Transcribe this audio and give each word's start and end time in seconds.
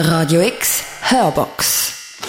Radio 0.00 0.42
X 0.42 0.84
Hörbox. 1.10 2.22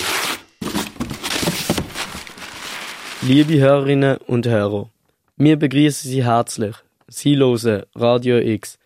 Liebe 3.21 3.59
Hörerinnen 3.59 4.17
und 4.25 4.47
Hörer, 4.47 4.89
wir 5.37 5.55
begrüßen 5.55 6.09
Sie 6.09 6.25
herzlich. 6.25 6.75
Sie 7.07 7.37
hören 7.37 7.83
Radio 7.93 8.39
X. 8.39 8.79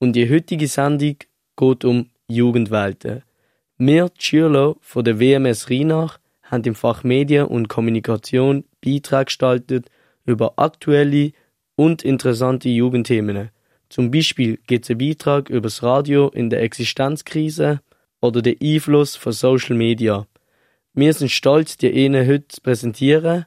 Und 0.00 0.14
die 0.14 0.28
heutige 0.28 0.66
Sendung 0.66 1.18
geht 1.56 1.84
um 1.84 2.10
Jugendwelten. 2.26 3.22
Wir, 3.78 4.08
die 4.08 4.24
Schüler 4.24 4.74
von 4.80 5.04
der 5.04 5.20
WMS 5.20 5.70
Rheinach, 5.70 6.18
haben 6.42 6.64
im 6.64 6.74
Fach 6.74 7.04
Medien 7.04 7.46
und 7.46 7.68
Kommunikation 7.68 8.64
Beiträge 8.84 9.26
gestaltet 9.26 9.86
über 10.24 10.54
aktuelle 10.56 11.30
und 11.76 12.02
interessante 12.02 12.70
Jugendthemen. 12.70 13.50
Zum 13.88 14.10
Beispiel 14.10 14.58
gibt 14.66 14.84
es 14.84 14.90
einen 14.90 14.98
Beitrag 14.98 15.48
über 15.48 15.68
das 15.68 15.84
Radio 15.84 16.26
in 16.30 16.50
der 16.50 16.62
Existenzkrise 16.62 17.82
oder 18.20 18.42
den 18.42 18.56
Einfluss 18.62 19.16
von 19.16 19.32
Social 19.32 19.76
Media. 19.76 20.26
Wir 20.94 21.12
sind 21.12 21.30
stolz, 21.30 21.76
dir 21.76 21.92
Ihnen 21.92 22.26
heute 22.26 22.48
zu 22.48 22.60
präsentieren. 22.60 23.46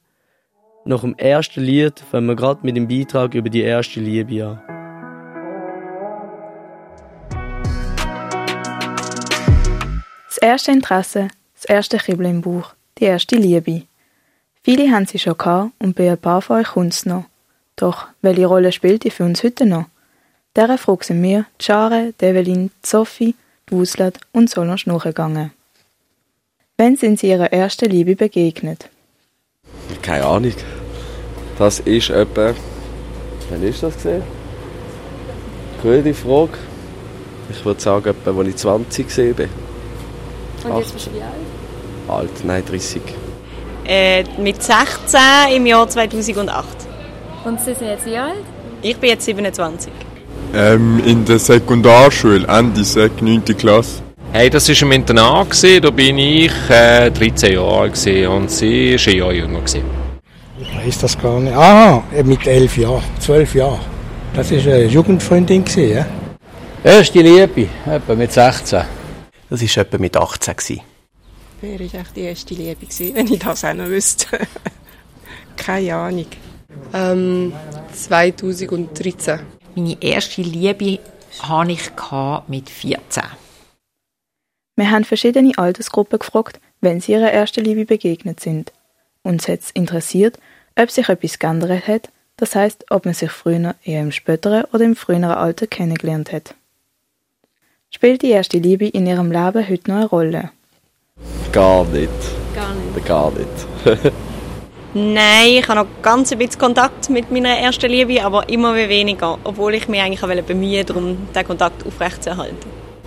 Nach 0.86 1.02
dem 1.02 1.16
ersten 1.18 1.62
Lied 1.62 2.00
fangen 2.00 2.28
wir 2.28 2.36
gerade 2.36 2.62
mit 2.64 2.76
dem 2.76 2.88
Beitrag 2.88 3.34
über 3.34 3.50
die 3.50 3.62
erste 3.62 4.00
Liebe 4.00 4.46
an. 4.46 4.62
Das 10.28 10.38
erste 10.38 10.72
Interesse, 10.72 11.28
das 11.56 11.66
erste 11.66 11.98
Kribbeln 11.98 12.30
im 12.30 12.42
Bauch, 12.42 12.74
die 12.98 13.06
erste 13.06 13.36
Liebe. 13.36 13.84
Viele 14.64 14.92
haben 14.92 15.06
sie 15.06 15.20
schon 15.20 15.38
gehabt 15.38 15.72
und 15.80 15.96
bei 15.96 16.12
ein 16.12 16.18
paar 16.18 16.42
von 16.42 16.58
euch 16.58 16.68
kommt 16.68 16.94
es 16.94 17.06
noch. 17.06 17.26
Doch, 17.76 18.08
welche 18.22 18.46
Rolle 18.46 18.72
spielt 18.72 19.04
die 19.04 19.10
für 19.10 19.24
uns 19.24 19.44
heute 19.44 19.66
noch? 19.66 19.86
Dieser 20.56 20.78
Frage 20.78 21.06
sind 21.06 21.24
wir, 21.24 21.46
Chare, 21.60 22.14
Develin, 22.22 22.72
Sophie, 22.84 23.36
Wuslat 23.72 24.20
und 24.32 24.50
Solange 24.50 24.82
nachgegangen. 24.86 25.52
Wann 26.78 26.96
sind 26.96 27.20
sie 27.20 27.28
ihrer 27.30 27.52
ersten 27.52 27.90
Liebe 27.90 28.16
begegnet? 28.16 28.90
Keine 30.02 30.26
Ahnung. 30.26 30.54
Das 31.58 31.80
ist 31.82 32.10
etwa. 32.10 32.54
Wann 33.50 33.64
ist 33.64 33.84
das 33.84 33.96
gesehen? 33.96 34.24
Gute 35.82 36.14
Frage. 36.14 36.58
Ich 37.50 37.66
würde 37.66 37.82
sagen, 37.82 38.10
etwa, 38.10 38.40
als 38.40 38.48
ich 38.48 38.56
20 38.56 39.08
gesehen 39.08 39.36
bin. 39.36 39.50
Und 40.64 40.78
jetzt 40.78 40.94
bist 40.94 41.08
du 41.08 41.14
wie 41.14 41.22
alt? 41.22 41.34
Alt, 42.08 42.46
nein, 42.46 42.64
30. 42.66 43.02
Äh, 43.86 44.24
mit 44.38 44.62
16 44.62 45.20
im 45.56 45.66
Jahr 45.66 45.88
2008. 45.88 46.66
Und 47.44 47.60
Sie 47.60 47.74
sind 47.74 47.88
jetzt 47.88 48.06
wie 48.06 48.18
alt? 48.18 48.44
Ich 48.82 48.98
bin 48.98 49.10
jetzt 49.10 49.26
27. 49.26 49.92
Ähm, 50.62 51.02
in 51.06 51.24
der 51.24 51.40
Sekundarschule, 51.40 52.46
Ende 52.46 52.84
Sek, 52.84 53.22
9. 53.22 53.46
Klasse. 53.46 54.02
Hey, 54.34 54.50
das 54.50 54.68
war 54.68 54.82
im 54.82 54.92
Internat, 54.92 55.52
gewesen. 55.52 55.82
da 55.82 55.90
bin 55.90 56.18
ich 56.18 56.52
äh, 56.70 57.10
13 57.10 57.54
Jahre 57.54 57.80
alt 57.80 57.94
gewesen 57.94 58.28
und 58.28 58.52
sie 58.52 58.92
war 58.92 59.08
ein 59.08 59.18
Jahr 59.18 59.32
jünger. 59.32 59.60
Gewesen. 59.60 59.84
Ich 60.60 60.76
weiß 60.76 61.00
das 61.00 61.18
gar 61.18 61.40
nicht. 61.40 61.56
Ah, 61.56 62.04
mit 62.26 62.46
11 62.46 62.78
Jahren, 62.78 63.04
12 63.22 63.56
Jahren. 63.56 63.80
Das 64.34 64.52
war 64.52 64.58
eine 64.58 64.84
Jugendfreundin. 64.84 65.64
Gewesen, 65.64 65.96
ja? 65.96 66.06
Erste 66.84 67.22
Liebe, 67.22 67.70
etwa 67.86 68.16
mit 68.16 68.34
16. 68.34 68.82
Das 69.50 69.62
war 69.62 69.84
etwa 69.84 69.98
mit 69.98 70.18
18. 70.18 70.56
Gewesen. 70.58 70.82
Wer 71.62 71.80
war 71.80 72.02
echt 72.02 72.16
die 72.18 72.22
erste 72.22 72.54
Liebe, 72.54 72.86
gewesen, 72.86 73.16
wenn 73.16 73.28
ich 73.32 73.40
das 73.40 73.64
auch 73.64 73.74
noch 73.74 73.88
wüsste? 73.88 74.26
Keine 75.56 75.96
Ahnung. 75.96 76.28
Ähm, 76.94 77.54
2013. 77.94 79.40
Meine 79.80 79.96
erste 80.02 80.42
Liebe 80.42 81.00
hatte 81.42 81.72
ich 81.72 81.90
mit 82.50 82.70
14. 82.70 83.24
Wir 84.76 84.92
haben 84.92 85.06
verschiedene 85.06 85.58
Altersgruppen 85.58 86.20
gefragt, 86.20 86.60
wenn 86.82 87.00
sie 87.00 87.14
ihrer 87.14 87.32
ersten 87.32 87.64
Liebe 87.64 87.86
begegnet 87.86 88.42
sind. 88.42 88.74
Uns 89.24 89.48
hat 89.48 89.62
es 89.62 89.72
interessiert, 89.72 90.38
ob 90.76 90.92
sich 90.92 91.08
etwas 91.08 91.40
geändert 91.40 91.88
hat, 91.88 92.10
das 92.36 92.56
heißt, 92.56 92.88
ob 92.90 93.06
man 93.06 93.14
sich 93.14 93.32
früher 93.32 93.74
eher 93.86 94.02
im 94.02 94.12
späteren 94.12 94.66
oder 94.74 94.84
im 94.84 94.98
früheren 94.98 95.24
Alter 95.24 95.66
kennengelernt 95.66 96.34
hat. 96.34 96.56
Spielt 97.90 98.22
die 98.22 98.32
erste 98.32 98.58
Liebe 98.58 98.86
in 98.86 99.08
ihrem 99.08 99.32
Leben 99.32 99.70
heute 99.70 99.90
noch 99.90 99.98
eine 99.98 100.06
Rolle? 100.08 100.52
Gar 101.54 101.86
nicht. 101.86 102.12
Gar 102.54 102.74
nicht. 102.76 103.06
Gar 103.06 103.32
nicht. 103.32 104.12
Nein, 104.94 105.60
ich 105.60 105.68
habe 105.68 105.82
noch 105.82 105.88
ganz 106.02 106.32
ein 106.32 106.40
bisschen 106.40 106.60
Kontakt 106.60 107.12
mit 107.12 107.32
meiner 107.32 107.50
ersten 107.50 107.92
Liebe, 107.92 108.24
aber 108.24 108.50
immer 108.50 108.76
weniger, 108.76 109.38
obwohl 109.44 109.76
ich 109.76 109.88
mich 109.88 110.02
eigentlich 110.02 110.24
auch 110.24 110.44
bemühen 110.44 110.84
darum, 110.84 111.18
den 111.36 111.48
Kontakt 111.48 111.86
aufrechtzuerhalten. 111.86 112.58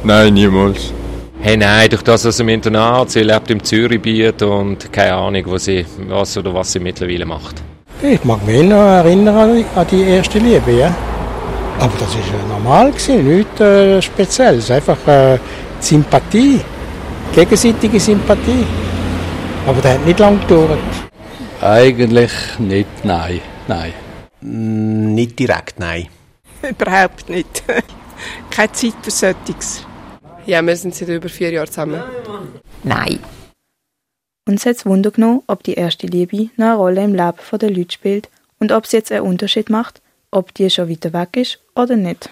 Nein, 0.04 0.34
niemals. 0.34 0.92
Hey, 1.40 1.56
nein, 1.56 1.90
durch 1.90 2.02
das, 2.02 2.22
dass 2.22 2.36
sie 2.36 2.44
im 2.44 2.50
Internat, 2.50 3.10
sie 3.10 3.24
lebt 3.24 3.50
im 3.50 3.62
Zürichbiet 3.64 4.42
und 4.42 4.92
keine 4.92 5.14
Ahnung, 5.14 5.42
wo 5.46 5.58
sie, 5.58 5.84
was 6.06 6.36
oder 6.36 6.54
was 6.54 6.70
sie 6.70 6.78
mittlerweile 6.78 7.26
macht. 7.26 7.60
Ich 8.00 8.22
mag 8.22 8.46
mich 8.46 8.62
noch 8.62 8.76
erinnern 8.76 9.64
an 9.74 9.86
die 9.90 10.02
erste 10.02 10.38
Liebe, 10.38 10.70
ja. 10.70 10.94
Aber 11.80 11.92
das 11.98 12.14
war 12.14 12.48
normal, 12.48 12.92
gewesen, 12.92 13.38
nichts 13.38 13.60
äh, 13.60 14.00
Spezielles. 14.00 14.70
Einfach 14.70 14.98
äh, 15.08 15.36
Sympathie, 15.80 16.60
gegenseitige 17.34 17.98
Sympathie. 17.98 18.64
Aber 19.66 19.80
das 19.80 19.94
hat 19.94 20.06
nicht 20.06 20.20
lange 20.20 20.38
gedauert. 20.38 20.78
Eigentlich 21.62 22.32
nicht, 22.58 23.04
nein, 23.04 23.40
nein. 23.68 23.92
Mm, 24.40 25.14
nicht 25.14 25.38
direkt, 25.38 25.78
nein. 25.78 26.08
Überhaupt 26.68 27.28
nicht. 27.28 27.62
Keine 28.50 28.72
Zeit 28.72 28.94
für 29.00 29.12
Solches. 29.12 29.86
Ja, 30.44 30.60
wir 30.60 30.74
sind 30.74 30.92
seit 30.92 31.08
über 31.08 31.28
vier 31.28 31.52
Jahren 31.52 31.68
zusammen. 31.68 32.02
Nein. 32.82 33.20
Uns 34.48 34.66
hat 34.66 34.74
es 34.74 34.86
Wunder 34.86 35.12
genommen, 35.12 35.44
ob 35.46 35.62
die 35.62 35.74
erste 35.74 36.08
Liebe 36.08 36.50
noch 36.56 36.66
eine 36.66 36.74
Rolle 36.74 37.04
im 37.04 37.14
Leben 37.14 37.38
der 37.52 37.70
Leute 37.70 37.92
spielt 37.92 38.28
und 38.58 38.72
ob 38.72 38.86
es 38.86 38.92
jetzt 38.92 39.12
einen 39.12 39.24
Unterschied 39.24 39.70
macht, 39.70 40.02
ob 40.32 40.52
die 40.54 40.68
schon 40.68 40.90
weiter 40.90 41.12
weg 41.12 41.36
ist 41.36 41.60
oder 41.76 41.94
nicht. 41.94 42.28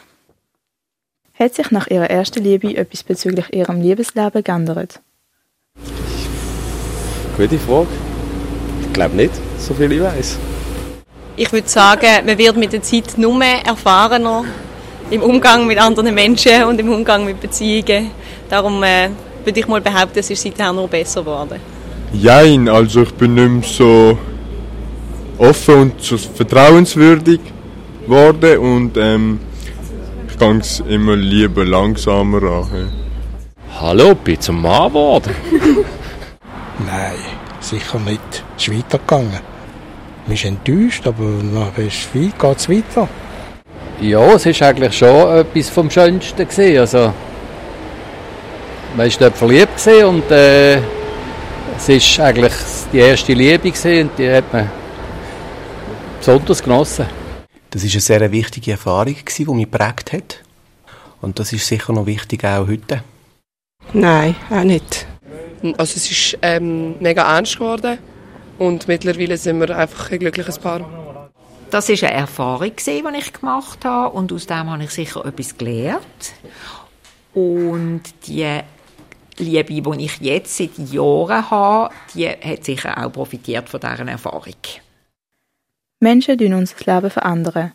Hat 1.35 1.55
sich 1.55 1.71
nach 1.71 1.87
ihrer 1.87 2.11
ersten 2.11 2.43
Liebe 2.43 2.77
etwas 2.77 3.05
bezüglich 3.05 3.53
ihrem 3.53 3.81
Liebesleben 3.81 4.43
geändert? 4.43 5.01
Gute 7.37 7.59
Frage. 7.61 8.10
Ich 8.91 8.95
glaube 8.95 9.15
nicht, 9.15 9.31
so 9.57 9.73
viel 9.73 9.93
ich 9.93 10.03
weiß. 10.03 10.37
Ich 11.37 11.53
würde 11.53 11.69
sagen, 11.69 12.27
man 12.27 12.37
wird 12.37 12.57
mit 12.57 12.73
der 12.73 12.83
Zeit 12.83 13.17
nur 13.17 13.37
mehr 13.39 13.65
erfahrener 13.65 14.45
im 15.11 15.23
Umgang 15.23 15.65
mit 15.65 15.79
anderen 15.79 16.13
Menschen 16.13 16.65
und 16.65 16.81
im 16.81 16.93
Umgang 16.93 17.25
mit 17.25 17.41
Beziehungen. 17.41 18.11
Darum 18.49 18.83
äh, 18.83 19.11
würde 19.45 19.61
ich 19.61 19.69
mal 19.69 19.81
behaupten, 19.81 20.19
es 20.19 20.31
ist 20.31 20.43
seither 20.43 20.73
nur 20.73 20.89
besser 20.89 21.21
geworden. 21.21 21.61
Jein, 22.13 22.69
also 22.69 23.03
ich 23.03 23.15
bin 23.15 23.35
nicht 23.37 23.49
mehr 23.49 23.63
so 23.63 24.19
offen 25.39 25.75
und 25.83 26.03
so 26.03 26.19
vertrauenswürdig 26.19 27.41
geworden 28.05 28.59
und 28.59 28.97
ähm, 28.97 29.39
ich 30.29 30.37
gehe 30.37 30.59
es 30.59 30.81
immer 30.81 31.15
lieber 31.15 31.65
langsamer 31.65 32.43
an. 32.43 32.91
Hallo, 33.81 34.17
bin 34.17 34.41
zum 34.41 34.61
Mann 34.61 34.89
geworden? 34.89 35.33
Nein, 36.85 37.30
sicher 37.71 37.99
nicht. 38.01 38.45
Es 38.57 38.69
ist 38.69 38.77
weitergegangen. 38.77 39.41
Man 40.27 40.35
ist 40.35 40.45
enttäuscht, 40.45 41.07
aber 41.07 41.25
nachher 41.25 41.85
geht 41.85 42.57
es 42.59 42.69
weiter. 42.69 43.09
Ja, 44.01 44.33
es 44.33 44.47
ist 44.47 44.63
eigentlich 44.63 44.97
schon 44.97 45.39
etwas 45.39 45.69
vom 45.69 45.91
Schönsten 45.91 46.49
gewesen. 46.49 46.79
Also, 46.79 47.13
man 48.97 49.07
war 49.11 49.19
dort 49.19 49.37
verliebt 49.37 49.87
und 50.05 50.31
äh, 50.31 50.79
es 51.77 51.89
ist 51.89 52.21
eigentlich 52.21 52.53
die 52.93 52.99
erste 52.99 53.33
Liebe 53.33 53.71
gewesen 53.71 54.09
und 54.09 54.19
die 54.19 54.31
hat 54.31 54.53
man 54.53 54.71
besonders 56.19 56.63
genossen. 56.63 57.07
Das 57.71 57.85
ist 57.85 57.95
eine 57.95 58.01
sehr 58.01 58.33
wichtige 58.33 58.73
Erfahrung 58.73 59.15
gewesen, 59.15 59.47
die 59.47 59.55
mich 59.55 59.71
geprägt 59.71 60.13
hat. 60.13 60.43
Und 61.21 61.39
das 61.39 61.53
ist 61.53 61.67
sicher 61.67 61.93
noch 61.93 62.07
wichtig 62.07 62.45
auch 62.45 62.67
heute. 62.67 63.03
Nein, 63.93 64.35
auch 64.51 64.65
nicht. 64.65 65.07
Also 65.63 65.97
es 65.97 66.11
ist 66.11 66.39
ähm, 66.43 66.99
mega 67.01 67.37
ernst 67.37 67.59
geworden 67.59 67.99
und 68.59 68.89
mittlerweile 68.89 69.37
sind 69.37 69.61
wir 69.61 69.77
einfach 69.77 70.11
ein 70.11 70.19
glückliches 70.19 70.59
Paar. 70.59 71.31
Das 71.71 71.89
war 71.89 72.09
eine 72.09 72.19
Erfahrung, 72.19 72.73
die 72.77 73.19
ich 73.19 73.33
gemacht 73.33 73.85
habe 73.85 74.15
und 74.17 74.33
aus 74.33 74.47
dem 74.47 74.71
habe 74.71 74.83
ich 74.83 74.91
sicher 74.91 75.25
etwas 75.25 75.57
gelernt. 75.57 76.33
Und 77.33 78.03
die 78.27 78.61
Liebe, 79.39 79.81
die 79.81 80.05
ich 80.05 80.21
jetzt 80.21 80.57
seit 80.57 80.77
Jahren 80.79 81.51
habe, 81.51 81.95
die 82.15 82.29
hat 82.29 82.65
sicher 82.65 82.99
auch 82.99 83.13
profitiert 83.13 83.69
von 83.69 83.81
dieser 83.81 84.07
Erfahrung. 84.07 84.57
Menschen 86.01 86.39
tun 86.39 86.55
uns 86.55 86.75
das 86.75 86.87
Leben 86.87 87.11
verändern. 87.11 87.73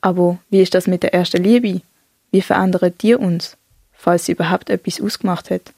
Aber 0.00 0.38
wie 0.50 0.62
ist 0.62 0.74
das 0.74 0.86
mit 0.86 1.02
der 1.02 1.14
ersten 1.14 1.42
Liebe? 1.42 1.82
Wie 2.30 2.42
verändern 2.42 2.94
die 3.00 3.14
uns, 3.14 3.56
falls 3.92 4.26
sie 4.26 4.32
überhaupt 4.32 4.70
etwas 4.70 5.00
ausgemacht 5.00 5.50
hat? 5.50 5.72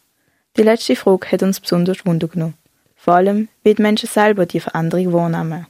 Die 0.59 0.65
letzte 0.65 0.97
Frage 0.97 1.31
hat 1.31 1.45
uns 1.45 1.61
besonders 1.61 2.05
Wunder 2.05 2.27
genommen. 2.27 2.55
Vor 2.97 3.15
allem, 3.15 3.47
wie 3.63 3.75
die 3.75 3.83
Menschen 3.83 4.09
selber 4.09 4.45
die 4.45 4.59
Veränderung 4.59 5.13
wahrnehmen. 5.13 5.69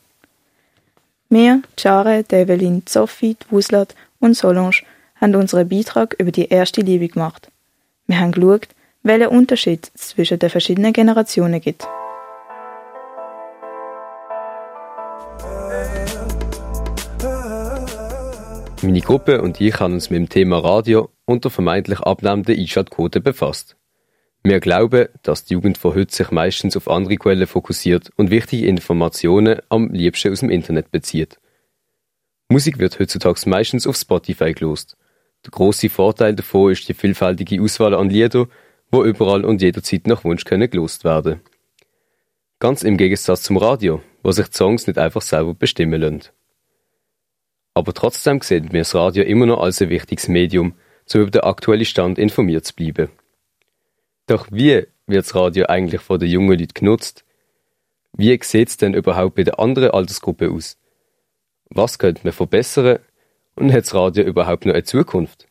Wir, 1.28 1.60
Chare, 1.78 2.24
Develin, 2.24 2.82
Sophie, 2.88 3.36
Wuslat 3.50 3.94
und 4.18 4.34
Solange 4.34 4.76
haben 5.20 5.34
unseren 5.34 5.68
Beitrag 5.68 6.16
über 6.18 6.30
die 6.30 6.48
erste 6.48 6.80
Liebe 6.80 7.08
gemacht. 7.08 7.50
Wir 8.06 8.18
haben 8.18 8.32
geschaut, 8.32 8.68
welchen 9.02 9.28
Unterschied 9.28 9.90
es 9.94 10.08
zwischen 10.08 10.38
den 10.38 10.48
verschiedenen 10.48 10.94
Generationen 10.94 11.60
gibt. 11.60 11.86
Meine 18.80 19.00
Gruppe 19.02 19.42
und 19.42 19.60
ich 19.60 19.78
haben 19.80 19.94
uns 19.94 20.08
mit 20.08 20.18
dem 20.18 20.28
Thema 20.30 20.60
Radio 20.60 21.10
und 21.26 21.44
der 21.44 21.50
vermeintlich 21.50 22.00
abnehmenden 22.00 22.58
Einschaltquote 22.58 23.20
befasst. 23.20 23.77
Wir 24.42 24.60
glauben, 24.60 25.08
dass 25.22 25.44
die 25.44 25.54
Jugend 25.54 25.78
von 25.78 25.94
heute 25.94 26.14
sich 26.14 26.30
meistens 26.30 26.76
auf 26.76 26.88
andere 26.88 27.16
Quellen 27.16 27.46
fokussiert 27.46 28.10
und 28.16 28.30
wichtige 28.30 28.66
Informationen 28.66 29.60
am 29.68 29.90
liebsten 29.92 30.32
aus 30.32 30.40
dem 30.40 30.50
Internet 30.50 30.90
bezieht. 30.90 31.38
Musik 32.48 32.78
wird 32.78 32.98
heutzutage 32.98 33.48
meistens 33.48 33.86
auf 33.86 33.96
Spotify 33.96 34.54
gelost. 34.54 34.96
Der 35.44 35.50
große 35.50 35.90
Vorteil 35.90 36.34
davon 36.34 36.72
ist 36.72 36.88
die 36.88 36.94
vielfältige 36.94 37.60
Auswahl 37.60 37.94
an 37.94 38.10
Liedern, 38.10 38.46
wo 38.90 39.04
überall 39.04 39.44
und 39.44 39.60
jederzeit 39.60 40.06
nach 40.06 40.24
Wunsch 40.24 40.44
können 40.44 40.70
gelost 40.70 41.04
werden. 41.04 41.40
Ganz 42.58 42.82
im 42.82 42.96
Gegensatz 42.96 43.42
zum 43.42 43.56
Radio, 43.56 44.02
wo 44.22 44.32
sich 44.32 44.48
die 44.48 44.56
Songs 44.56 44.86
nicht 44.86 44.98
einfach 44.98 45.22
selber 45.22 45.54
bestimmen 45.54 46.00
lassen. 46.00 46.22
Aber 47.74 47.92
trotzdem 47.92 48.40
sehen 48.40 48.72
wir 48.72 48.80
das 48.80 48.94
Radio 48.94 49.24
immer 49.24 49.46
noch 49.46 49.60
als 49.60 49.80
ein 49.82 49.90
wichtiges 49.90 50.28
Medium, 50.28 50.74
um 51.14 51.20
über 51.20 51.30
den 51.30 51.42
aktuellen 51.42 51.84
Stand 51.84 52.18
informiert 52.18 52.64
zu 52.64 52.74
bleiben. 52.74 53.10
Doch 54.28 54.46
wie 54.50 54.86
wird 55.06 55.24
das 55.24 55.34
Radio 55.34 55.66
eigentlich 55.66 56.02
von 56.02 56.20
den 56.20 56.28
jungen 56.28 56.58
Leuten 56.58 56.74
genutzt? 56.74 57.24
Wie 58.12 58.38
sieht 58.42 58.68
es 58.68 58.76
denn 58.76 58.92
überhaupt 58.94 59.36
bei 59.36 59.42
den 59.42 59.54
anderen 59.54 59.90
Altersgruppen 59.90 60.54
aus? 60.54 60.76
Was 61.70 61.98
könnte 61.98 62.20
man 62.24 62.34
verbessern? 62.34 62.98
Und 63.54 63.72
hat 63.72 63.84
das 63.84 63.94
Radio 63.94 64.24
überhaupt 64.24 64.66
noch 64.66 64.74
eine 64.74 64.84
Zukunft? 64.84 65.46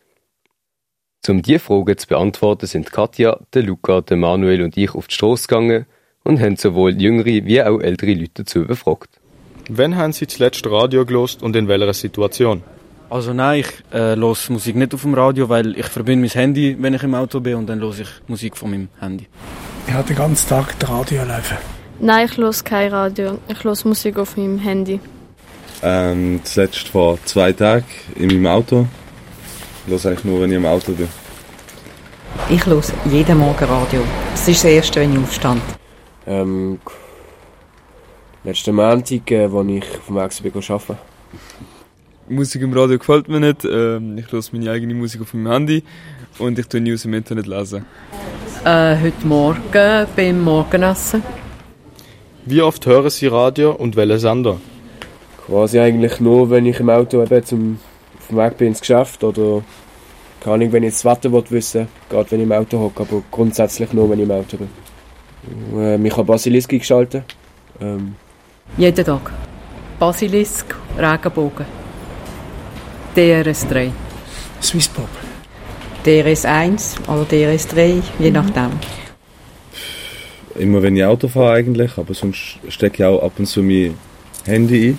Um 1.27 1.41
diese 1.41 1.59
Fragen 1.59 1.97
zu 1.97 2.07
beantworten, 2.07 2.67
sind 2.67 2.91
Katja, 2.91 3.39
der 3.53 3.63
Luca, 3.63 4.01
der 4.01 4.15
Manuel 4.15 4.61
und 4.61 4.77
ich 4.77 4.93
auf 4.93 5.07
die 5.07 5.15
Straße 5.15 5.47
gegangen 5.47 5.85
und 6.23 6.39
haben 6.39 6.55
sowohl 6.55 7.01
jüngere 7.01 7.25
wie 7.25 7.61
auch 7.61 7.79
ältere 7.79 8.13
Leute 8.13 8.43
dazu 8.43 8.63
befragt. 8.65 9.19
Wann 9.69 9.95
haben 9.95 10.13
Sie 10.13 10.27
zuletzt 10.27 10.65
Radio 10.67 11.05
gelost 11.05 11.41
und 11.41 11.55
in 11.55 11.67
welcher 11.67 11.93
Situation? 11.93 12.63
Also 13.09 13.33
nein, 13.33 13.61
ich 13.61 13.93
äh, 13.93 14.15
Musik 14.15 14.75
nicht 14.75 14.93
auf 14.93 15.01
dem 15.01 15.13
Radio, 15.13 15.47
weil 15.47 15.77
ich 15.77 15.85
verbinde 15.85 16.27
mein 16.27 16.29
Handy, 16.29 16.75
wenn 16.77 16.93
ich 16.93 17.03
im 17.03 17.15
Auto 17.15 17.39
bin 17.39 17.55
und 17.55 17.67
dann 17.67 17.79
höre 17.79 17.99
ich 17.99 18.09
Musik 18.27 18.57
von 18.57 18.71
meinem 18.71 18.89
Handy. 18.99 19.27
Ich 19.87 19.93
habe 19.93 20.07
den 20.07 20.17
ganzen 20.17 20.49
Tag 20.49 20.77
das 20.79 20.89
Radio 20.89 21.23
laufen. 21.23 21.57
Nein, 21.99 22.27
ich 22.29 22.37
höre 22.37 22.51
kein 22.63 22.91
Radio. 22.91 23.39
Ich 23.47 23.63
höre 23.63 23.77
Musik 23.85 24.17
auf 24.17 24.35
meinem 24.35 24.59
Handy. 24.59 24.99
Ähm, 25.81 26.41
zuletzt 26.43 26.89
vor 26.89 27.17
zwei 27.23 27.53
Tagen 27.53 27.85
in 28.15 28.27
meinem 28.27 28.47
Auto. 28.47 28.87
Ich 29.85 29.93
höre 29.93 30.05
eigentlich 30.05 30.25
nur, 30.25 30.41
wenn 30.41 30.51
ich 30.51 30.57
im 30.57 30.65
Auto 30.65 30.91
bin. 30.91 31.07
Ich 32.49 32.65
höre 32.65 32.83
jeden 33.09 33.37
Morgen 33.37 33.63
Radio. 33.63 34.01
Das 34.31 34.47
ist 34.47 34.63
das 34.63 34.71
Erste, 34.71 34.99
wenn 34.99 35.13
ich 35.13 35.19
aufstand. 35.19 35.61
Ähm, 36.25 36.79
letzten 38.43 38.75
Montag, 38.75 39.31
äh, 39.31 39.45
als 39.45 39.67
ich 39.69 39.85
auf 39.97 40.07
dem 40.07 40.15
Weg 40.15 40.53
bin, 40.53 40.63
arbeiten. 40.67 40.97
Musik 42.29 42.61
im 42.61 42.73
Radio 42.73 42.97
gefällt 42.97 43.29
mir 43.29 43.39
nicht. 43.39 43.63
Ähm, 43.63 44.17
ich 44.17 44.31
höre 44.31 44.41
meine 44.51 44.71
eigene 44.71 44.93
Musik 44.93 45.21
auf 45.21 45.33
meinem 45.33 45.51
Handy 45.51 45.83
und 46.39 46.59
ich 46.59 46.67
tue 46.67 46.81
News 46.81 47.05
im 47.05 47.13
Internet 47.13 47.47
lesen. 47.47 47.85
Äh, 48.65 48.97
heute 49.01 49.25
Morgen 49.25 50.07
beim 50.15 50.43
Morgenessen. 50.43 51.23
Wie 52.45 52.61
oft 52.61 52.85
hören 52.85 53.09
Sie 53.09 53.27
Radio 53.27 53.71
und 53.71 53.95
welchen 53.95 54.19
Sender? 54.19 54.57
Quasi 55.45 55.79
eigentlich 55.79 56.19
nur, 56.19 56.49
wenn 56.49 56.65
ich 56.65 56.79
im 56.79 56.89
Auto 56.89 57.23
eben 57.23 57.45
zum, 57.45 57.79
auf 58.19 58.27
dem 58.27 58.37
Weg 58.37 58.57
bin 58.57 58.67
ins 58.69 58.81
Geschäft 58.81 59.23
oder 59.23 59.63
keine 60.41 60.55
Ahnung, 60.55 60.71
wenn 60.73 60.83
ich 60.83 60.93
das 60.93 61.05
Wetter 61.05 61.31
will 61.31 61.43
wissen 61.49 61.87
gerade 62.09 62.29
wenn 62.31 62.39
ich 62.39 62.45
im 62.45 62.51
Auto 62.51 62.79
hocke, 62.79 63.03
aber 63.03 63.23
grundsätzlich 63.31 63.93
nur, 63.93 64.09
wenn 64.09 64.19
ich 64.19 64.25
im 64.25 64.31
Auto 64.31 64.57
bin. 64.57 64.69
Und, 65.71 65.81
äh, 65.81 65.97
ich 65.97 66.11
habe 66.11 66.25
Basiliski 66.25 66.79
geschaltet. 66.79 67.23
Ähm. 67.79 68.15
Jeden 68.77 69.05
Tag. 69.05 69.31
Basilisk, 69.99 70.75
Regenbogen. 70.97 71.86
DRS3. 73.17 73.91
Swisspop. 74.61 75.09
DRS1 76.05 76.99
oder 77.09 77.23
DRS3, 77.23 78.03
je 78.19 78.29
nachdem. 78.29 78.69
Immer 80.53 80.83
wenn 80.83 80.95
ich 80.95 81.03
Auto 81.03 81.27
fahre 81.27 81.53
eigentlich, 81.53 81.97
aber 81.97 82.13
sonst 82.13 82.59
stecke 82.69 82.97
ich 82.97 83.05
auch 83.05 83.23
ab 83.23 83.33
und 83.39 83.47
zu 83.47 83.63
mein 83.63 83.95
Handy 84.45 84.95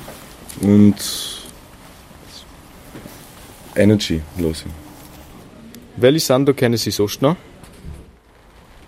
ein 0.61 0.69
und 0.69 0.97
Energy 3.77 4.21
los. 4.37 4.65
Welche 5.97 6.21
Sender 6.21 6.55
kennen 6.55 6.77
Sie 6.77 6.91
sonst 6.91 7.23
noch? 7.23 7.37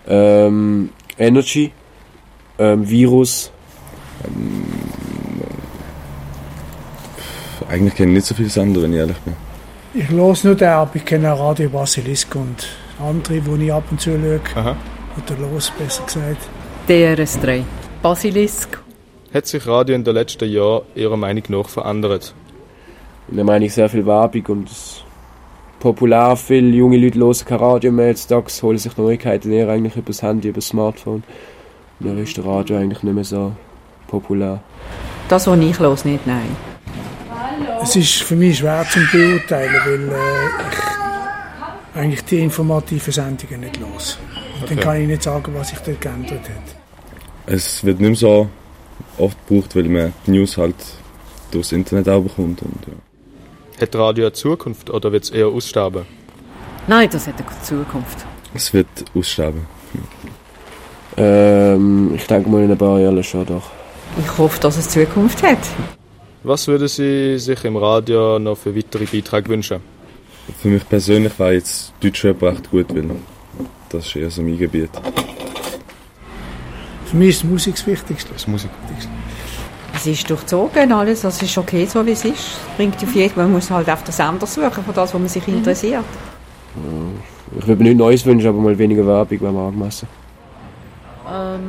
Ähm, 0.07 0.89
Energy, 1.17 1.71
ähm, 2.59 2.89
Virus. 2.89 3.49
Ähm, 4.25 4.65
eigentlich 7.69 7.95
kenne 7.95 8.11
ich 8.11 8.15
nicht 8.15 8.27
so 8.27 8.35
viele 8.35 8.49
Sender, 8.49 8.81
wenn 8.81 8.93
ich 8.93 8.99
ehrlich 8.99 9.17
bin. 9.17 9.33
Ich 9.93 10.09
los 10.09 10.43
nur 10.43 10.55
den, 10.55 10.69
aber 10.69 10.95
ich 10.95 11.05
kenne 11.05 11.37
Radio 11.37 11.69
Basilisk 11.69 12.35
und 12.35 12.67
andere, 12.99 13.41
die 13.41 13.65
ich 13.65 13.73
ab 13.73 13.83
und 13.91 13.99
zu 13.99 14.11
schaue. 14.11 14.39
Aha. 14.55 14.75
Oder 15.17 15.39
los, 15.41 15.71
besser 15.77 16.03
gesagt. 16.03 16.47
DRS3. 16.87 17.63
Basilisk. 18.01 18.81
Hat 19.33 19.45
sich 19.45 19.67
Radio 19.67 19.95
in 19.95 20.03
den 20.03 20.13
letzten 20.13 20.49
Jahren 20.49 20.83
Ihrer 20.95 21.17
Meinung 21.17 21.43
nach 21.49 21.69
verändert? 21.69 22.33
In 23.29 23.35
der 23.35 23.45
Meinung 23.45 23.69
sehr 23.69 23.89
viel 23.89 24.05
Werbung 24.05 24.45
und 24.47 24.69
es 24.69 25.03
populär. 25.79 26.35
Viele 26.37 26.69
junge 26.69 26.97
Leute 26.97 27.19
hören 27.19 27.45
kein 27.45 27.59
Radio 27.59 27.91
mehr. 27.91 28.09
Heutzutage 28.09 28.51
holen 28.61 28.77
sich 28.77 28.95
Neuigkeiten 28.97 29.51
eher 29.51 29.69
eigentlich 29.69 29.95
über 29.95 30.07
das 30.07 30.21
Handy, 30.21 30.49
über 30.49 30.57
das 30.57 30.67
Smartphone. 30.67 31.23
Und 31.99 32.07
dann 32.07 32.17
ist 32.17 32.37
der 32.37 32.45
Radio 32.45 32.77
eigentlich 32.77 33.03
nicht 33.03 33.13
mehr 33.13 33.23
so 33.23 33.51
populär. 34.07 34.61
Das, 35.27 35.47
was 35.47 35.59
ich 35.59 35.79
los 35.79 36.05
nicht, 36.05 36.25
nein. 36.25 36.70
Es 37.83 37.95
ist 37.95 38.23
für 38.23 38.35
mich 38.35 38.59
schwer 38.59 38.85
zu 38.89 38.99
beurteilen, 39.11 39.75
weil 39.85 40.09
äh, 40.09 40.47
ich 41.93 41.97
eigentlich 41.99 42.23
die 42.25 42.39
informativen 42.39 43.11
Sendungen 43.11 43.61
nicht 43.61 43.77
los. 43.79 44.17
Und 44.59 44.63
Okay. 44.63 44.75
dann 44.75 44.83
kann 44.83 45.01
ich 45.01 45.07
nicht 45.07 45.23
sagen, 45.23 45.51
was 45.55 45.69
sich 45.69 45.79
dort 45.79 45.99
geändert 46.01 46.41
hat. 46.43 46.75
Es 47.47 47.83
wird 47.83 47.99
nicht 47.99 48.09
mehr 48.09 48.15
so 48.17 48.47
oft 49.17 49.37
gebraucht, 49.47 49.75
weil 49.75 49.83
man 49.85 50.13
die 50.25 50.31
News 50.31 50.57
halt 50.57 50.75
durchs 51.49 51.71
Internet 51.71 52.07
auch 52.07 52.21
bekommt. 52.21 52.61
Und, 52.61 52.77
ja. 52.87 53.81
Hat 53.81 53.95
Radio 53.95 54.25
eine 54.25 54.33
Zukunft 54.33 54.89
oder 54.91 55.11
wird 55.11 55.23
es 55.23 55.29
eher 55.31 55.47
aussterben? 55.47 56.05
Nein, 56.87 57.09
das 57.11 57.25
hat 57.27 57.33
eine 57.39 57.61
Zukunft. 57.63 58.19
Es 58.53 58.71
wird 58.73 58.87
aussterben. 59.15 59.65
Ähm, 61.17 62.13
ich 62.15 62.25
denke 62.27 62.49
mal 62.49 62.63
in 62.63 62.71
ein 62.71 62.77
paar 62.77 62.99
Jahren 62.99 63.23
schon 63.23 63.45
doch. 63.45 63.69
Ich 64.23 64.37
hoffe, 64.37 64.59
dass 64.61 64.77
es 64.77 64.89
Zukunft 64.89 65.41
hat. 65.43 65.57
Was 66.43 66.67
würden 66.67 66.87
Sie 66.87 67.37
sich 67.37 67.63
im 67.65 67.77
Radio 67.77 68.39
noch 68.39 68.57
für 68.57 68.75
weitere 68.75 69.05
Beiträge 69.05 69.49
wünschen? 69.49 69.79
Für 70.57 70.69
mich 70.69 70.89
persönlich 70.89 71.37
wäre 71.37 71.53
jetzt 71.53 71.93
Deutschrap 72.01 72.41
recht 72.41 72.71
gut, 72.71 72.95
weil 72.95 73.11
das 73.89 74.07
ist 74.07 74.15
eher 74.15 74.31
so 74.31 74.41
mein 74.41 74.57
Gebiet. 74.57 74.89
Für 77.05 77.15
mich 77.15 77.29
ist 77.29 77.43
die 77.43 77.47
Musik 77.47 77.75
das 77.75 77.85
Wichtigste. 77.85 78.33
Das 78.33 78.47
Musik. 78.47 78.71
Es 79.93 80.07
ist 80.07 80.27
durchzogen 80.27 80.91
alles, 80.91 81.21
das 81.21 81.39
ist 81.43 81.55
okay 81.59 81.85
so, 81.85 82.03
wie 82.03 82.11
es 82.11 82.25
ist. 82.25 82.33
Es 82.33 82.75
bringt 82.75 82.95
auf 82.95 83.13
jeden 83.13 83.37
Man 83.37 83.51
muss 83.51 83.69
halt 83.69 83.87
auf 83.87 84.03
den 84.03 84.11
Sender 84.11 84.47
suchen, 84.47 84.83
von 84.83 84.95
das, 84.95 85.13
was 85.13 85.19
man 85.19 85.27
sich 85.29 85.47
interessiert. 85.47 86.03
Ich 87.55 87.67
würde 87.67 87.83
mir 87.83 87.89
nichts 87.89 87.99
Neues 87.99 88.25
wünschen, 88.25 88.47
aber 88.47 88.57
mal 88.57 88.75
weniger 88.75 89.05
Werbung 89.05 89.53
mir 89.53 89.59
angemessen. 89.59 90.07
Ähm, 91.31 91.59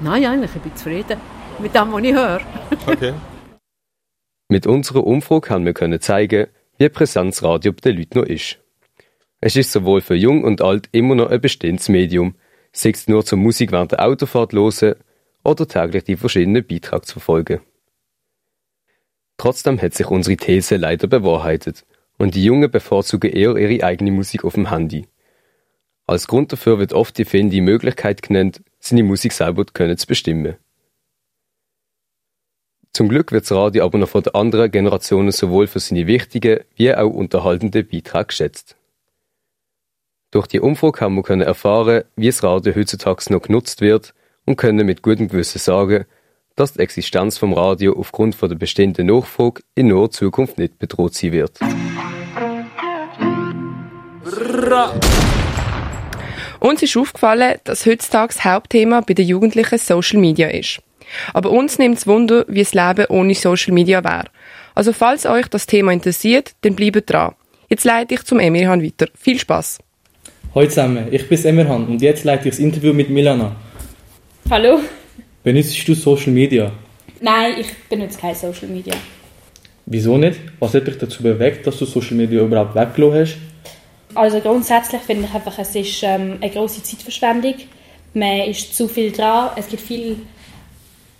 nein, 0.00 0.24
eigentlich, 0.24 0.54
ich 0.54 0.62
bin 0.62 0.76
zufrieden 0.76 1.35
mit 1.58 1.74
dem, 1.74 1.92
was 1.92 2.02
ich 2.02 2.14
höre. 2.14 2.40
Okay. 2.86 3.14
Mit 4.48 4.66
unserer 4.66 5.04
Umfrage 5.04 5.50
haben 5.50 5.64
wir 5.64 5.74
können 5.74 6.00
zeigen, 6.00 6.46
wie 6.78 6.88
präsent 6.88 7.32
das 7.32 7.42
Radio 7.42 7.72
bei 7.72 7.90
den 7.90 7.98
Leuten 7.98 8.18
noch 8.20 8.26
ist. 8.26 8.58
Es 9.40 9.56
ist 9.56 9.72
sowohl 9.72 10.00
für 10.00 10.14
Jung 10.14 10.44
und 10.44 10.62
Alt 10.62 10.88
immer 10.92 11.16
noch 11.16 11.30
ein 11.30 11.40
bestehendes 11.40 11.88
Medium, 11.88 12.36
sei 12.72 12.90
es 12.90 13.08
nur 13.08 13.24
zur 13.24 13.38
Musik 13.38 13.72
während 13.72 13.92
der 13.92 14.04
Autofahrt 14.04 14.52
hören 14.52 14.94
oder 15.42 15.66
täglich 15.66 16.04
die 16.04 16.16
verschiedenen 16.16 16.66
Beiträge 16.66 17.02
zu 17.02 17.14
verfolgen. 17.14 17.60
Trotzdem 19.36 19.80
hat 19.80 19.94
sich 19.94 20.06
unsere 20.06 20.36
These 20.36 20.76
leider 20.76 21.08
bewahrheitet 21.08 21.84
und 22.16 22.34
die 22.34 22.44
Jungen 22.44 22.70
bevorzugen 22.70 23.30
eher 23.30 23.56
ihre 23.56 23.84
eigene 23.84 24.12
Musik 24.12 24.44
auf 24.44 24.54
dem 24.54 24.70
Handy. 24.70 25.06
Als 26.06 26.28
Grund 26.28 26.52
dafür 26.52 26.78
wird 26.78 26.92
oft 26.92 27.18
die 27.18 27.24
fehlende 27.24 27.60
Möglichkeit 27.60 28.22
genannt, 28.22 28.62
seine 28.78 29.02
Musik 29.02 29.32
selber 29.32 29.64
können 29.64 29.98
zu 29.98 30.06
bestimmen. 30.06 30.56
Zum 32.96 33.10
Glück 33.10 33.30
wird 33.30 33.44
das 33.44 33.52
Radio 33.52 33.84
aber 33.84 33.98
noch 33.98 34.08
von 34.08 34.22
den 34.22 34.34
anderen 34.34 34.70
Generationen 34.70 35.30
sowohl 35.30 35.66
für 35.66 35.80
seine 35.80 36.06
wichtigen 36.06 36.60
wie 36.76 36.94
auch 36.94 37.10
unterhaltenden 37.10 37.86
Beiträge 37.86 38.24
geschätzt. 38.24 38.74
Durch 40.30 40.46
die 40.46 40.60
Umfrage 40.60 41.00
haben 41.02 41.16
wir 41.16 41.22
können 41.22 41.42
erfahren, 41.42 42.04
wie 42.16 42.28
das 42.28 42.42
Radio 42.42 42.74
heutzutage 42.74 43.30
noch 43.30 43.42
genutzt 43.42 43.82
wird 43.82 44.14
und 44.46 44.56
können 44.56 44.86
mit 44.86 45.02
gutem 45.02 45.28
Gewissen 45.28 45.58
sagen, 45.58 46.06
dass 46.54 46.72
die 46.72 46.78
Existenz 46.78 47.36
vom 47.36 47.52
Radio 47.52 47.92
aufgrund 47.92 48.34
von 48.34 48.48
der 48.48 48.56
bestehenden 48.56 49.08
Nachfrage 49.08 49.60
in 49.74 49.88
naher 49.88 50.10
Zukunft 50.10 50.56
nicht 50.56 50.78
bedroht 50.78 51.12
sein 51.12 51.32
wird. 51.32 51.60
Uns 56.60 56.82
ist 56.82 56.96
aufgefallen, 56.96 57.58
dass 57.64 57.84
heutzutage 57.84 58.32
das 58.32 58.42
Hauptthema 58.46 59.02
bei 59.02 59.12
den 59.12 59.26
Jugendlichen 59.26 59.76
Social 59.76 60.18
Media 60.18 60.48
ist. 60.48 60.80
Aber 61.32 61.50
uns 61.50 61.78
nimmt 61.78 61.98
es 61.98 62.06
Wunder, 62.06 62.44
wie 62.48 62.62
das 62.62 62.74
Leben 62.74 63.06
ohne 63.08 63.34
Social 63.34 63.72
Media 63.72 64.02
wäre. 64.04 64.26
Also 64.74 64.92
falls 64.92 65.26
euch 65.26 65.46
das 65.48 65.66
Thema 65.66 65.92
interessiert, 65.92 66.52
dann 66.62 66.74
bleibt 66.74 67.10
dran. 67.10 67.34
Jetzt 67.68 67.84
leite 67.84 68.14
ich 68.14 68.22
zum 68.24 68.38
Emirhan 68.38 68.82
weiter. 68.82 69.06
Viel 69.18 69.38
Spaß. 69.38 69.78
Hallo 70.54 70.68
zusammen, 70.68 71.08
ich 71.10 71.28
bin 71.28 71.44
Emirhan 71.44 71.86
und 71.86 72.00
jetzt 72.00 72.24
leite 72.24 72.48
ich 72.48 72.54
das 72.54 72.60
Interview 72.60 72.94
mit 72.94 73.10
Milana. 73.10 73.54
Hallo? 74.48 74.80
Benutzt 75.42 75.86
du 75.86 75.94
Social 75.94 76.32
Media? 76.32 76.72
Nein, 77.20 77.54
ich 77.60 77.66
benutze 77.88 78.18
kein 78.18 78.34
Social 78.34 78.68
Media. 78.68 78.94
Wieso 79.86 80.16
nicht? 80.16 80.40
Was 80.58 80.74
hat 80.74 80.86
dich 80.86 80.98
dazu 80.98 81.22
bewegt, 81.22 81.66
dass 81.66 81.78
du 81.78 81.84
Social 81.84 82.16
Media 82.16 82.42
überhaupt 82.42 82.74
weggelassen 82.74 83.20
hast? 83.20 83.36
Also 84.16 84.40
grundsätzlich 84.40 85.02
finde 85.02 85.26
ich 85.28 85.34
einfach, 85.34 85.58
es 85.58 85.74
ist 85.74 86.02
ähm, 86.02 86.38
eine 86.40 86.50
große 86.50 86.82
Zeitverschwendung. 86.82 87.54
Man 88.14 88.48
ist 88.48 88.74
zu 88.74 88.88
viel 88.88 89.12
dran. 89.12 89.50
Es 89.56 89.68
gibt 89.68 89.82
viel 89.82 90.16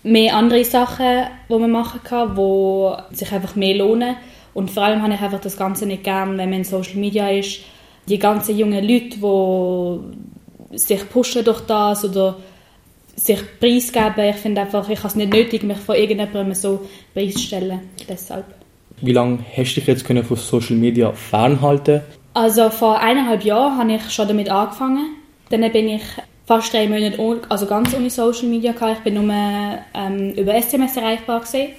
mehr 0.06 0.36
andere 0.36 0.64
Sachen, 0.64 1.26
die 1.48 1.54
man 1.58 1.70
machen 1.70 2.00
kann, 2.04 2.34
die 2.36 3.16
sich 3.16 3.32
einfach 3.32 3.56
mehr 3.56 3.76
lohnen. 3.76 4.16
Und 4.54 4.70
vor 4.70 4.84
allem 4.84 5.02
habe 5.02 5.14
ich 5.14 5.20
einfach 5.20 5.40
das 5.40 5.56
Ganze 5.56 5.84
nicht 5.84 6.04
gern, 6.04 6.38
wenn 6.38 6.48
man 6.48 6.60
in 6.60 6.64
Social 6.64 6.96
Media 6.96 7.28
ist. 7.28 7.60
Die 8.08 8.18
ganzen 8.18 8.56
jungen 8.56 8.86
Leute, 8.86 9.18
die 9.18 10.78
sich 10.78 11.08
pushen 11.10 11.44
durch 11.44 11.60
das 11.62 12.04
oder 12.04 12.36
sich 13.16 13.40
preisgeben. 13.58 14.30
Ich 14.30 14.36
finde 14.36 14.62
einfach, 14.62 14.88
ich 14.88 14.98
habe 14.98 15.08
es 15.08 15.16
nicht 15.16 15.32
nötig, 15.32 15.62
mich 15.64 15.78
von 15.78 15.96
irgendjemandem 15.96 16.54
so 16.54 16.86
preiszustellen. 17.12 17.80
Deshalb. 18.08 18.44
Wie 19.00 19.12
lange 19.12 19.40
hast 19.56 19.74
du 19.74 19.80
dich 19.80 19.88
jetzt 19.88 20.04
können 20.04 20.24
von 20.24 20.36
Social 20.36 20.76
Media 20.76 21.12
fernhalten? 21.12 22.02
Also 22.32 22.70
vor 22.70 23.00
eineinhalb 23.00 23.44
Jahren 23.44 23.78
habe 23.78 23.94
ich 23.94 24.10
schon 24.10 24.28
damit 24.28 24.48
angefangen. 24.48 25.16
Dann 25.50 25.70
bin 25.72 25.88
ich 25.88 26.02
fast 26.46 26.72
drei 26.72 26.88
Monate 26.88 27.20
ohne, 27.20 27.40
also 27.48 27.66
ganz 27.66 27.94
ohne 27.94 28.08
Social 28.08 28.48
Media 28.48 28.72
gehabt. 28.72 28.98
Ich 28.98 29.04
bin 29.04 29.14
nur 29.14 29.34
ähm, 29.94 30.32
über 30.34 30.54
SMS 30.54 30.96
erreichbar 30.96 31.40
gewesen. 31.40 31.72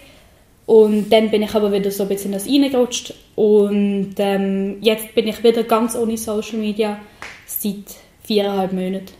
Und 0.65 1.09
dann 1.09 1.31
bin 1.31 1.43
ich 1.43 1.55
aber 1.55 1.71
wieder 1.71 1.89
so 1.89 2.03
ein 2.03 2.09
bisschen 2.09 2.33
in 2.33 2.37
das 2.37 2.47
reingerutscht. 2.47 3.13
Und 3.35 4.15
ähm, 4.17 4.77
jetzt 4.81 5.15
bin 5.15 5.27
ich 5.27 5.41
wieder 5.41 5.63
ganz 5.63 5.95
ohne 5.95 6.17
Social 6.17 6.59
Media 6.59 6.99
seit 7.45 7.95
viereinhalb 8.23 8.73
Monaten. 8.73 9.13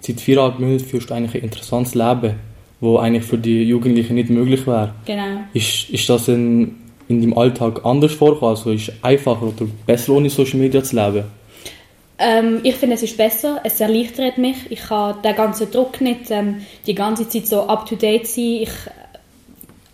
Seit 0.00 0.20
viereinhalb 0.20 0.60
Monaten 0.60 0.84
führst 0.84 1.08
du 1.08 1.14
eigentlich 1.14 1.34
ein 1.42 1.48
interessantes 1.48 1.94
Leben, 1.94 2.34
wo 2.80 2.98
eigentlich 2.98 3.24
für 3.24 3.38
die 3.38 3.62
Jugendlichen 3.62 4.16
nicht 4.16 4.28
möglich 4.28 4.66
wäre. 4.66 4.94
Genau. 5.06 5.44
Ist, 5.54 5.88
ist 5.88 6.10
das 6.10 6.28
in, 6.28 6.76
in 7.08 7.22
deinem 7.22 7.38
Alltag 7.38 7.86
anders 7.86 8.12
vorgekommen? 8.12 8.54
Also 8.54 8.72
ist 8.72 8.88
es 8.90 8.94
einfacher 9.02 9.44
oder 9.44 9.66
besser 9.86 10.12
ohne 10.12 10.28
Social 10.28 10.58
Media 10.58 10.82
zu 10.82 10.96
leben? 10.96 11.24
Ähm, 12.24 12.60
ich 12.62 12.76
finde, 12.76 12.94
es 12.94 13.02
ist 13.02 13.16
besser. 13.16 13.60
Es 13.64 13.80
erleichtert 13.80 14.38
mich. 14.38 14.70
Ich 14.70 14.88
habe 14.90 15.20
den 15.22 15.34
ganzen 15.34 15.70
Druck 15.72 16.00
nicht, 16.00 16.30
ähm, 16.30 16.62
die 16.86 16.94
ganze 16.94 17.28
Zeit 17.28 17.48
so 17.48 17.66
up-to-date 17.66 18.28
sein. 18.28 18.60
Ich 18.60 18.70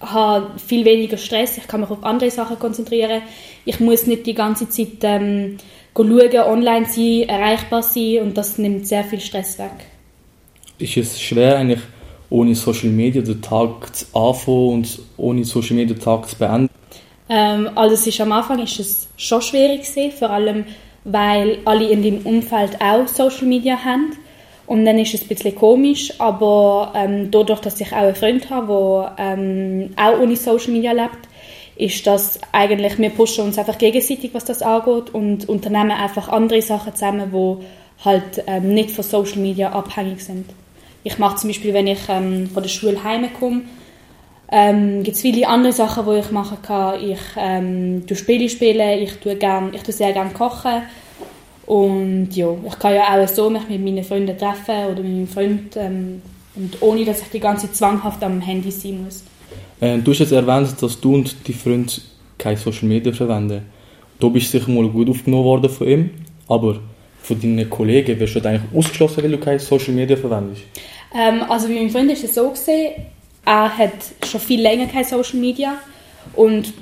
habe 0.00 0.50
viel 0.58 0.85
weniger 0.85 1.16
Stress. 1.16 1.56
Ich 1.56 1.66
kann 1.66 1.80
mich 1.80 1.90
auf 1.90 2.04
andere 2.04 2.30
Sachen 2.30 2.58
konzentrieren. 2.58 3.23
Ich 3.64 3.80
muss 3.80 4.06
nicht 4.06 4.26
die 4.26 4.35
ganze 4.35 4.68
Zeit 4.68 5.02
ähm, 5.02 5.56
schauen, 5.97 6.37
online 6.37 6.87
sein, 6.87 7.28
erreichbar 7.28 7.82
sein 7.82 8.18
und 8.23 8.37
das 8.37 8.58
nimmt 8.58 8.87
sehr 8.87 9.04
viel 9.04 9.20
Stress 9.20 9.58
weg. 9.58 9.73
Ist 10.78 10.99
es 10.99 11.20
schwer, 11.20 11.56
eigentlich 11.56 11.80
ohne 12.28 12.54
Social 12.54 12.90
Media 12.90 13.23
den 13.23 13.40
Tag 13.40 13.97
zu 13.97 14.04
anfangen 14.12 14.75
und 14.75 14.99
ohne 15.16 15.44
Social 15.47 15.76
Media 15.76 15.94
den 15.94 16.02
Tag 16.02 16.28
zu 16.28 16.37
beenden? 16.37 16.68
Ähm, 17.30 17.70
also 17.75 17.94
es 17.94 18.06
ist, 18.06 18.20
am 18.20 18.32
Anfang 18.32 18.62
ist 18.62 18.78
es 18.78 19.08
schon 19.16 19.40
schwierig 19.40 19.80
gewesen, 19.80 20.12
vor 20.12 20.30
allem 20.30 20.66
weil 21.05 21.59
alle 21.64 21.88
in 21.88 22.02
deinem 22.02 22.26
Umfeld 22.26 22.81
auch 22.81 23.07
Social 23.07 23.47
Media 23.47 23.85
haben. 23.85 24.12
Und 24.67 24.85
dann 24.85 24.99
ist 24.99 25.14
es 25.14 25.23
ein 25.23 25.28
bisschen 25.28 25.55
komisch, 25.55 26.12
aber 26.19 26.93
ähm, 26.95 27.31
dadurch, 27.31 27.61
dass 27.61 27.81
ich 27.81 27.90
auch 27.93 27.99
einen 27.99 28.14
Freund 28.14 28.50
habe, 28.50 29.12
der 29.17 29.26
ähm, 29.38 29.90
auch 29.97 30.21
ohne 30.21 30.37
Social 30.37 30.73
Media 30.73 30.93
lebt, 30.93 31.26
ist 31.76 32.07
das 32.07 32.38
eigentlich, 32.52 32.99
wir 32.99 33.11
pushen 33.11 33.45
uns 33.45 33.57
einfach 33.57 33.78
gegenseitig, 33.78 34.35
was 34.35 34.45
das 34.45 34.62
angeht 34.62 35.14
und 35.14 35.49
unternehmen 35.49 35.93
einfach 35.93 36.28
andere 36.28 36.61
Sachen 36.61 36.93
zusammen, 36.93 37.31
die 37.33 38.05
halt 38.05 38.45
ähm, 38.47 38.75
nicht 38.75 38.90
von 38.90 39.05
Social 39.05 39.38
Media 39.38 39.71
abhängig 39.71 40.23
sind. 40.23 40.50
Ich 41.05 41.19
mache 41.19 41.37
zum 41.37 41.49
Beispiel, 41.50 41.73
wenn 41.73 41.87
ich 41.87 42.00
ähm, 42.09 42.50
von 42.52 42.62
der 42.62 42.69
Schule 42.69 43.02
heimkomme, 43.02 43.62
ähm, 44.50 45.02
gibt 45.02 45.17
es 45.17 45.23
viele 45.23 45.47
andere 45.47 45.73
Sachen, 45.73 46.07
die 46.07 46.21
ich 46.21 46.31
machen 46.31 46.59
kann. 46.62 47.02
Ich 47.02 47.21
ähm, 47.37 48.07
tue 48.07 48.17
Spiele 48.17 48.49
spielen, 48.49 49.02
ich 49.02 49.14
tue, 49.14 49.37
gern, 49.37 49.73
ich 49.75 49.83
tue 49.83 49.93
sehr 49.93 50.12
gerne 50.12 50.31
kochen 50.31 50.83
und 51.67 52.31
ja, 52.35 52.57
ich 52.67 52.78
kann 52.78 52.95
ja 52.95 53.23
auch 53.23 53.28
so 53.28 53.50
mich 53.50 53.69
mit 53.69 53.85
meinen 53.85 54.02
Freunden 54.02 54.38
treffen 54.38 54.87
oder 54.87 55.02
mit 55.02 55.12
meinem 55.12 55.28
Freund 55.28 55.76
ähm, 55.76 56.23
und 56.55 56.81
ohne, 56.81 57.05
dass 57.05 57.21
ich 57.21 57.28
die 57.28 57.40
ganze 57.40 57.67
Zeit 57.67 57.76
zwanghaft 57.76 58.23
am 58.25 58.40
Handy 58.40 58.71
sein 58.71 59.05
muss. 59.05 59.23
Äh, 59.81 59.99
du 59.99 60.12
hast 60.12 60.21
jetzt 60.21 60.33
erwähnt, 60.33 60.75
dass 60.81 60.99
du 60.99 61.14
und 61.14 61.37
dein 61.47 61.55
Freund 61.55 62.00
keine 62.38 62.57
Social 62.57 62.88
Media 62.88 63.12
verwenden. 63.12 63.62
Du 64.19 64.31
bist 64.31 64.50
sicher 64.50 64.71
mal 64.71 64.88
gut 64.88 65.11
aufgenommen 65.11 65.45
worden 65.45 65.71
von 65.71 65.87
ihm, 65.87 66.11
aber 66.49 66.81
von 67.23 67.40
deinen 67.40 67.69
Kollegen 67.69 68.19
wirst 68.19 68.37
du 68.37 68.40
eigentlich 68.40 68.62
ausgeschlossen, 68.75 69.23
weil 69.23 69.31
du 69.33 69.38
keine 69.38 69.59
Social 69.59 69.93
Media 69.93 70.17
verwendest? 70.17 70.62
Ähm, 71.14 71.43
also 71.49 71.69
bei 71.69 71.75
meinem 71.75 71.90
Freund 71.90 72.11
ist 72.11 72.25
es 72.25 72.35
so 72.35 72.49
gesehen, 72.49 72.93
er 73.49 73.78
hat 73.78 73.93
schon 74.26 74.40
viel 74.40 74.61
länger 74.61 74.87
keine 74.87 75.05
Social 75.05 75.38
Media 75.38 75.75
und 76.35 76.73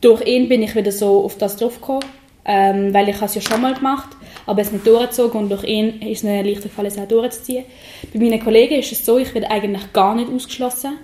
durch 0.00 0.26
ihn 0.26 0.48
bin 0.48 0.62
ich 0.62 0.74
wieder 0.74 0.92
so 0.92 1.24
auf 1.24 1.38
das 1.38 1.56
draufgekommen, 1.56 2.04
ähm, 2.44 2.92
weil 2.92 3.08
ich 3.08 3.20
es 3.20 3.34
ja 3.34 3.40
schon 3.40 3.60
mal 3.60 3.74
gemacht 3.74 4.16
aber 4.46 4.62
es 4.62 4.72
nicht 4.72 4.86
durchgezogen 4.86 5.42
und 5.42 5.48
durch 5.50 5.64
ihn 5.64 6.00
ist 6.02 6.18
es 6.18 6.22
mir 6.22 6.42
leichter 6.42 6.64
gefallen, 6.64 6.88
es 6.88 6.98
auch 6.98 7.08
durchzuziehen. 7.08 7.64
Bei 8.12 8.20
meinen 8.20 8.42
Kollegen 8.42 8.74
ist 8.74 8.92
es 8.92 9.04
so, 9.04 9.18
ich 9.18 9.32
werde 9.34 9.50
eigentlich 9.50 9.92
gar 9.92 10.14
nicht 10.14 10.30
ausgeschlossen. 10.30 10.98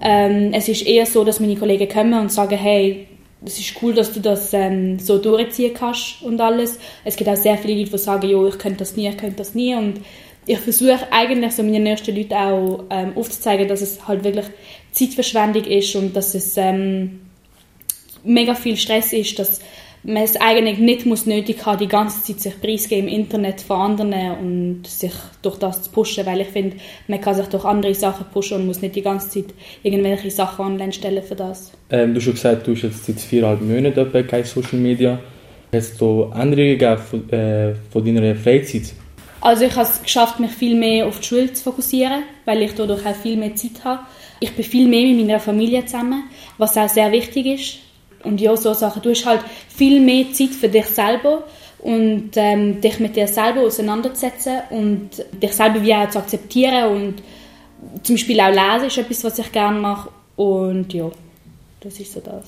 Ähm, 0.00 0.52
es 0.52 0.68
ist 0.68 0.86
eher 0.86 1.06
so, 1.06 1.24
dass 1.24 1.40
meine 1.40 1.56
Kollegen 1.56 1.88
kommen 1.88 2.14
und 2.14 2.32
sagen, 2.32 2.56
hey, 2.56 3.06
es 3.44 3.58
ist 3.58 3.74
cool, 3.82 3.94
dass 3.94 4.12
du 4.12 4.20
das 4.20 4.52
ähm, 4.52 4.98
so 4.98 5.18
durchziehen 5.18 5.72
kannst 5.74 6.22
und 6.22 6.40
alles. 6.40 6.78
Es 7.04 7.16
gibt 7.16 7.30
auch 7.30 7.36
sehr 7.36 7.56
viele 7.56 7.78
Leute, 7.78 7.92
die 7.92 7.98
sagen, 7.98 8.28
jo, 8.28 8.46
ich 8.46 8.58
könnte 8.58 8.78
das 8.78 8.96
nie, 8.96 9.08
ich 9.08 9.16
könnte 9.16 9.36
das 9.36 9.54
nie 9.54 9.74
und 9.74 10.00
ich 10.50 10.58
versuche 10.58 11.12
eigentlich 11.12 11.52
so 11.52 11.62
meinen 11.62 11.84
nächsten 11.84 12.14
Leuten 12.14 12.34
auch 12.34 12.84
ähm, 12.90 13.12
aufzuzeigen, 13.14 13.68
dass 13.68 13.82
es 13.82 14.08
halt 14.08 14.24
wirklich 14.24 14.46
Zeitverschwendung 14.90 15.62
ist 15.64 15.94
und 15.94 16.16
dass 16.16 16.34
es 16.34 16.56
ähm, 16.56 17.20
mega 18.24 18.54
viel 18.54 18.76
Stress 18.76 19.12
ist, 19.12 19.38
dass 19.38 19.60
man 20.02 20.24
es 20.24 20.34
eigentlich 20.40 20.78
nicht 20.78 21.06
muss 21.06 21.26
nötig 21.26 21.64
haben, 21.66 21.78
die 21.78 21.86
ganze 21.86 22.24
Zeit 22.24 22.40
sich 22.40 22.60
preisgeben 22.60 23.06
im 23.06 23.20
Internet 23.20 23.60
von 23.60 23.76
anderen 23.76 24.12
und 24.40 24.86
sich 24.88 25.12
durch 25.42 25.56
das 25.58 25.82
zu 25.82 25.90
pushen, 25.90 26.26
weil 26.26 26.40
ich 26.40 26.48
finde, 26.48 26.78
man 27.06 27.20
kann 27.20 27.36
sich 27.36 27.46
durch 27.46 27.64
andere 27.64 27.94
Sachen 27.94 28.26
pushen 28.32 28.58
und 28.58 28.66
muss 28.66 28.82
nicht 28.82 28.96
die 28.96 29.02
ganze 29.02 29.30
Zeit 29.30 29.54
irgendwelche 29.84 30.32
Sachen 30.32 30.64
online 30.64 30.92
stellen 30.92 31.22
für 31.22 31.36
das. 31.36 31.70
Ähm, 31.90 32.12
du 32.12 32.16
hast 32.16 32.24
schon 32.24 32.32
gesagt, 32.32 32.66
du 32.66 32.74
hast 32.74 32.82
jetzt 32.82 33.06
seit 33.06 33.20
viereinhalb 33.20 33.60
Monaten 33.60 34.26
keine 34.26 34.44
Social 34.44 34.80
Media. 34.80 35.20
Hast 35.72 36.00
du 36.00 36.32
Änderungen 36.34 36.76
gegeben 36.76 36.98
von, 36.98 37.30
äh, 37.30 37.74
von 37.92 38.04
deiner 38.04 38.34
Freizeit? 38.34 38.94
Also 39.40 39.64
ich 39.64 39.74
habe 39.74 39.88
es 39.88 40.02
geschafft, 40.02 40.38
mich 40.38 40.50
viel 40.50 40.74
mehr 40.74 41.06
auf 41.06 41.20
die 41.20 41.26
Schule 41.26 41.52
zu 41.52 41.62
fokussieren, 41.62 42.24
weil 42.44 42.62
ich 42.62 42.74
dadurch 42.74 43.06
auch 43.06 43.16
viel 43.16 43.36
mehr 43.36 43.54
Zeit 43.56 43.84
habe. 43.84 44.02
Ich 44.38 44.54
bin 44.54 44.64
viel 44.64 44.86
mehr 44.86 45.06
mit 45.06 45.26
meiner 45.26 45.40
Familie 45.40 45.84
zusammen, 45.84 46.24
was 46.58 46.76
auch 46.76 46.88
sehr 46.88 47.10
wichtig 47.10 47.46
ist 47.46 47.78
und 48.22 48.40
ja, 48.40 48.54
so 48.56 48.74
Sachen. 48.74 49.02
Du 49.02 49.10
hast 49.10 49.24
halt 49.24 49.40
viel 49.68 50.00
mehr 50.00 50.30
Zeit 50.32 50.50
für 50.50 50.68
dich 50.68 50.86
selber 50.86 51.44
und 51.78 52.32
ähm, 52.36 52.80
dich 52.80 53.00
mit 53.00 53.16
dir 53.16 53.26
selber 53.26 53.62
auseinanderzusetzen 53.62 54.60
und 54.70 55.10
dich 55.32 55.52
selber 55.52 55.82
wie 55.82 55.94
auch 55.94 56.10
zu 56.10 56.18
akzeptieren 56.18 56.92
und 56.92 57.22
zum 58.02 58.16
Beispiel 58.16 58.40
auch 58.40 58.48
lesen 58.48 58.88
ist 58.88 58.98
etwas, 58.98 59.24
was 59.24 59.38
ich 59.38 59.50
gerne 59.52 59.78
mache 59.78 60.10
und 60.36 60.92
ja, 60.92 61.10
das 61.80 61.98
ist 61.98 62.12
so 62.12 62.20
das. 62.20 62.44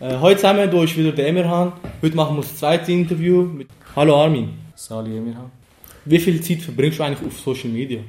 Äh, 0.00 0.18
heute 0.18 0.36
zusammen, 0.36 0.70
hier 0.70 0.82
ist 0.82 0.96
wieder 0.96 1.12
der 1.12 1.28
Emirhan. 1.28 1.72
Heute 2.00 2.16
machen 2.16 2.36
wir 2.36 2.42
das 2.42 2.56
zweite 2.56 2.90
Interview 2.90 3.42
mit 3.42 3.68
Hallo 3.94 4.22
Armin. 4.22 4.48
Sali 4.74 5.18
Emirhan. 5.18 5.59
Wie 6.04 6.18
viel 6.18 6.40
Zeit 6.40 6.62
verbringst 6.62 6.98
du 6.98 7.02
eigentlich 7.02 7.26
auf 7.26 7.38
Social 7.38 7.70
Media? 7.70 8.00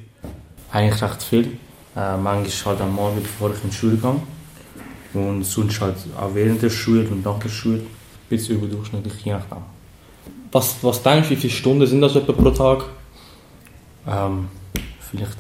Eigentlich 0.71 1.01
recht 1.01 1.23
viel. 1.23 1.57
Äh, 1.95 2.17
manchmal 2.17 2.75
halt 2.75 2.81
am 2.81 2.95
Morgen, 2.95 3.21
bevor 3.21 3.51
ich 3.51 3.63
in 3.63 3.69
die 3.69 3.75
Schule 3.75 3.97
gehe 3.97 4.15
und 5.13 5.43
sonst 5.43 5.81
halt 5.81 5.97
auch 6.17 6.33
während 6.33 6.61
der 6.61 6.69
Schule 6.69 7.07
und 7.09 7.25
nach 7.25 7.37
der 7.39 7.49
Schule 7.49 7.81
bis 8.29 8.47
überdurchschnittlich, 8.47 9.25
je 9.25 9.33
nachdem. 9.33 9.57
Was, 10.51 10.77
was 10.81 11.03
denkst 11.03 11.29
du, 11.29 11.35
wie 11.35 11.39
viele 11.39 11.53
Stunden 11.53 11.85
sind 11.85 12.01
das 12.01 12.15
etwa 12.15 12.31
pro 12.31 12.49
Tag? 12.51 12.85
Ähm, 14.07 14.47
vielleicht 14.99 15.37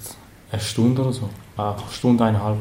eine 0.51 0.61
Stunde 0.61 1.01
oder 1.01 1.13
so. 1.13 1.29
Eine 1.55 1.75
Stunde, 1.91 2.25
eineinhalb. 2.25 2.57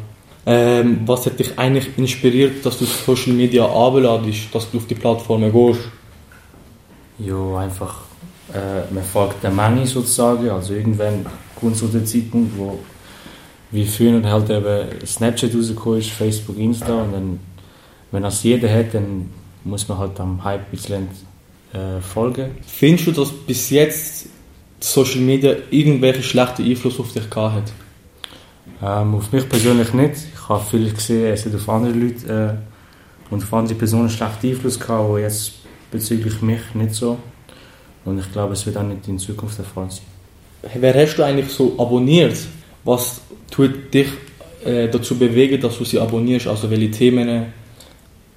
Ähm, 0.46 1.00
was 1.06 1.26
hat 1.26 1.38
dich 1.38 1.58
eigentlich 1.58 1.98
inspiriert, 1.98 2.64
dass 2.64 2.78
du 2.78 2.84
Social 2.84 3.32
Media 3.32 3.64
abladest, 3.64 4.54
dass 4.54 4.70
du 4.70 4.78
auf 4.78 4.86
die 4.86 4.94
Plattformen 4.94 5.52
gehst? 5.52 5.80
Ja, 7.18 7.58
einfach, 7.58 8.02
äh, 8.54 8.92
man 8.92 9.04
folgt 9.04 9.42
der 9.42 9.50
Menge 9.50 9.86
sozusagen. 9.86 10.48
Also 10.50 10.74
irgendwann 10.74 11.26
kommt 11.58 11.76
so 11.76 11.86
der 11.86 12.04
Zeitpunkt, 12.04 12.56
wo 12.56 12.78
wie 13.70 13.86
früher 13.86 14.22
halt 14.22 14.50
eben 14.50 15.06
Snapchat 15.06 15.54
rausgekommen 15.54 16.00
ist, 16.00 16.10
Facebook, 16.10 16.58
Insta 16.58 17.02
und 17.02 17.12
dann, 17.12 17.40
wenn 18.10 18.22
das 18.22 18.42
jeder 18.42 18.68
hat, 18.68 18.94
dann 18.94 19.30
muss 19.64 19.88
man 19.88 19.98
halt 19.98 20.18
am 20.18 20.42
Hype 20.42 20.60
ein 20.60 20.70
bisschen 20.70 21.08
äh, 21.72 22.00
folgen. 22.00 22.56
Findest 22.66 23.06
du, 23.06 23.12
dass 23.12 23.30
bis 23.30 23.70
jetzt 23.70 24.26
Social 24.80 25.20
Media 25.20 25.54
irgendwelchen 25.70 26.22
schlechten 26.22 26.64
Einfluss 26.64 26.98
auf 26.98 27.12
dich 27.12 27.28
gehabt 27.30 27.54
hat? 27.54 27.72
Ähm, 28.82 29.14
auf 29.14 29.30
mich 29.30 29.48
persönlich 29.48 29.92
nicht. 29.92 30.14
Ich 30.34 30.48
habe 30.48 30.64
viel 30.64 30.92
gesehen, 30.92 31.32
es 31.32 31.46
hat 31.46 31.54
auf 31.54 31.68
andere 31.68 31.92
Leute 31.92 32.58
äh, 32.58 33.32
und 33.32 33.42
auf 33.42 33.54
andere 33.54 33.76
Personen 33.76 34.10
schlechten 34.10 34.48
Einfluss 34.48 34.80
gehabt, 34.80 35.04
aber 35.04 35.20
jetzt 35.20 35.52
bezüglich 35.90 36.40
mich 36.42 36.74
nicht 36.74 36.94
so. 36.94 37.18
Und 38.04 38.18
ich 38.18 38.32
glaube, 38.32 38.54
es 38.54 38.64
wird 38.66 38.76
auch 38.76 38.82
nicht 38.82 39.06
in 39.08 39.18
Zukunft 39.18 39.58
der 39.58 39.64
Fall 39.64 39.90
sein. 39.90 40.04
Wer 40.80 40.94
hast 40.94 41.16
du 41.16 41.22
eigentlich 41.22 41.48
so 41.48 41.74
abonniert? 41.78 42.36
Was 42.84 43.20
tut 43.50 43.92
dich 43.92 44.08
äh, 44.64 44.88
dazu 44.88 45.16
bewegen, 45.16 45.60
dass 45.60 45.78
du 45.78 45.84
sie 45.84 45.98
abonnierst? 45.98 46.46
Also 46.46 46.70
welche 46.70 46.90
Themen? 46.90 47.52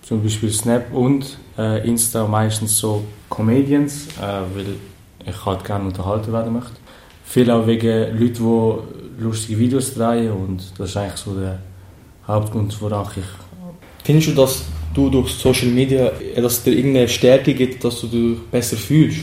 Zum 0.01 0.21
Beispiel 0.21 0.49
Snap 0.49 0.93
und 0.93 1.37
äh, 1.57 1.87
Insta 1.87 2.27
meistens 2.27 2.77
so 2.77 3.05
Comedians, 3.29 4.07
äh, 4.21 4.41
weil 4.53 4.75
ich 5.25 5.45
halt 5.45 5.63
gerne 5.63 5.85
unterhalten 5.85 6.33
werden 6.33 6.53
möchte. 6.53 6.73
Viel 7.25 7.49
auch 7.49 7.65
wegen 7.65 8.19
Leuten, 8.19 8.77
die 9.17 9.23
lustige 9.23 9.59
Videos 9.59 9.93
drehen 9.93 10.31
und 10.31 10.61
das 10.77 10.89
ist 10.89 10.97
eigentlich 10.97 11.15
so 11.15 11.33
der 11.39 11.59
Hauptgrund, 12.27 12.75
woran 12.81 13.07
ich... 13.15 13.23
Findest 14.03 14.27
du, 14.27 14.31
dass 14.33 14.63
du 14.93 15.09
durch 15.09 15.31
Social 15.31 15.69
Media, 15.69 16.11
äh, 16.35 16.41
dass 16.41 16.53
es 16.53 16.63
dir 16.63 16.73
irgendeine 16.73 17.07
Stärke 17.07 17.53
gibt, 17.53 17.83
dass 17.83 18.01
du 18.01 18.07
dich 18.07 18.39
besser 18.51 18.75
fühlst? 18.75 19.19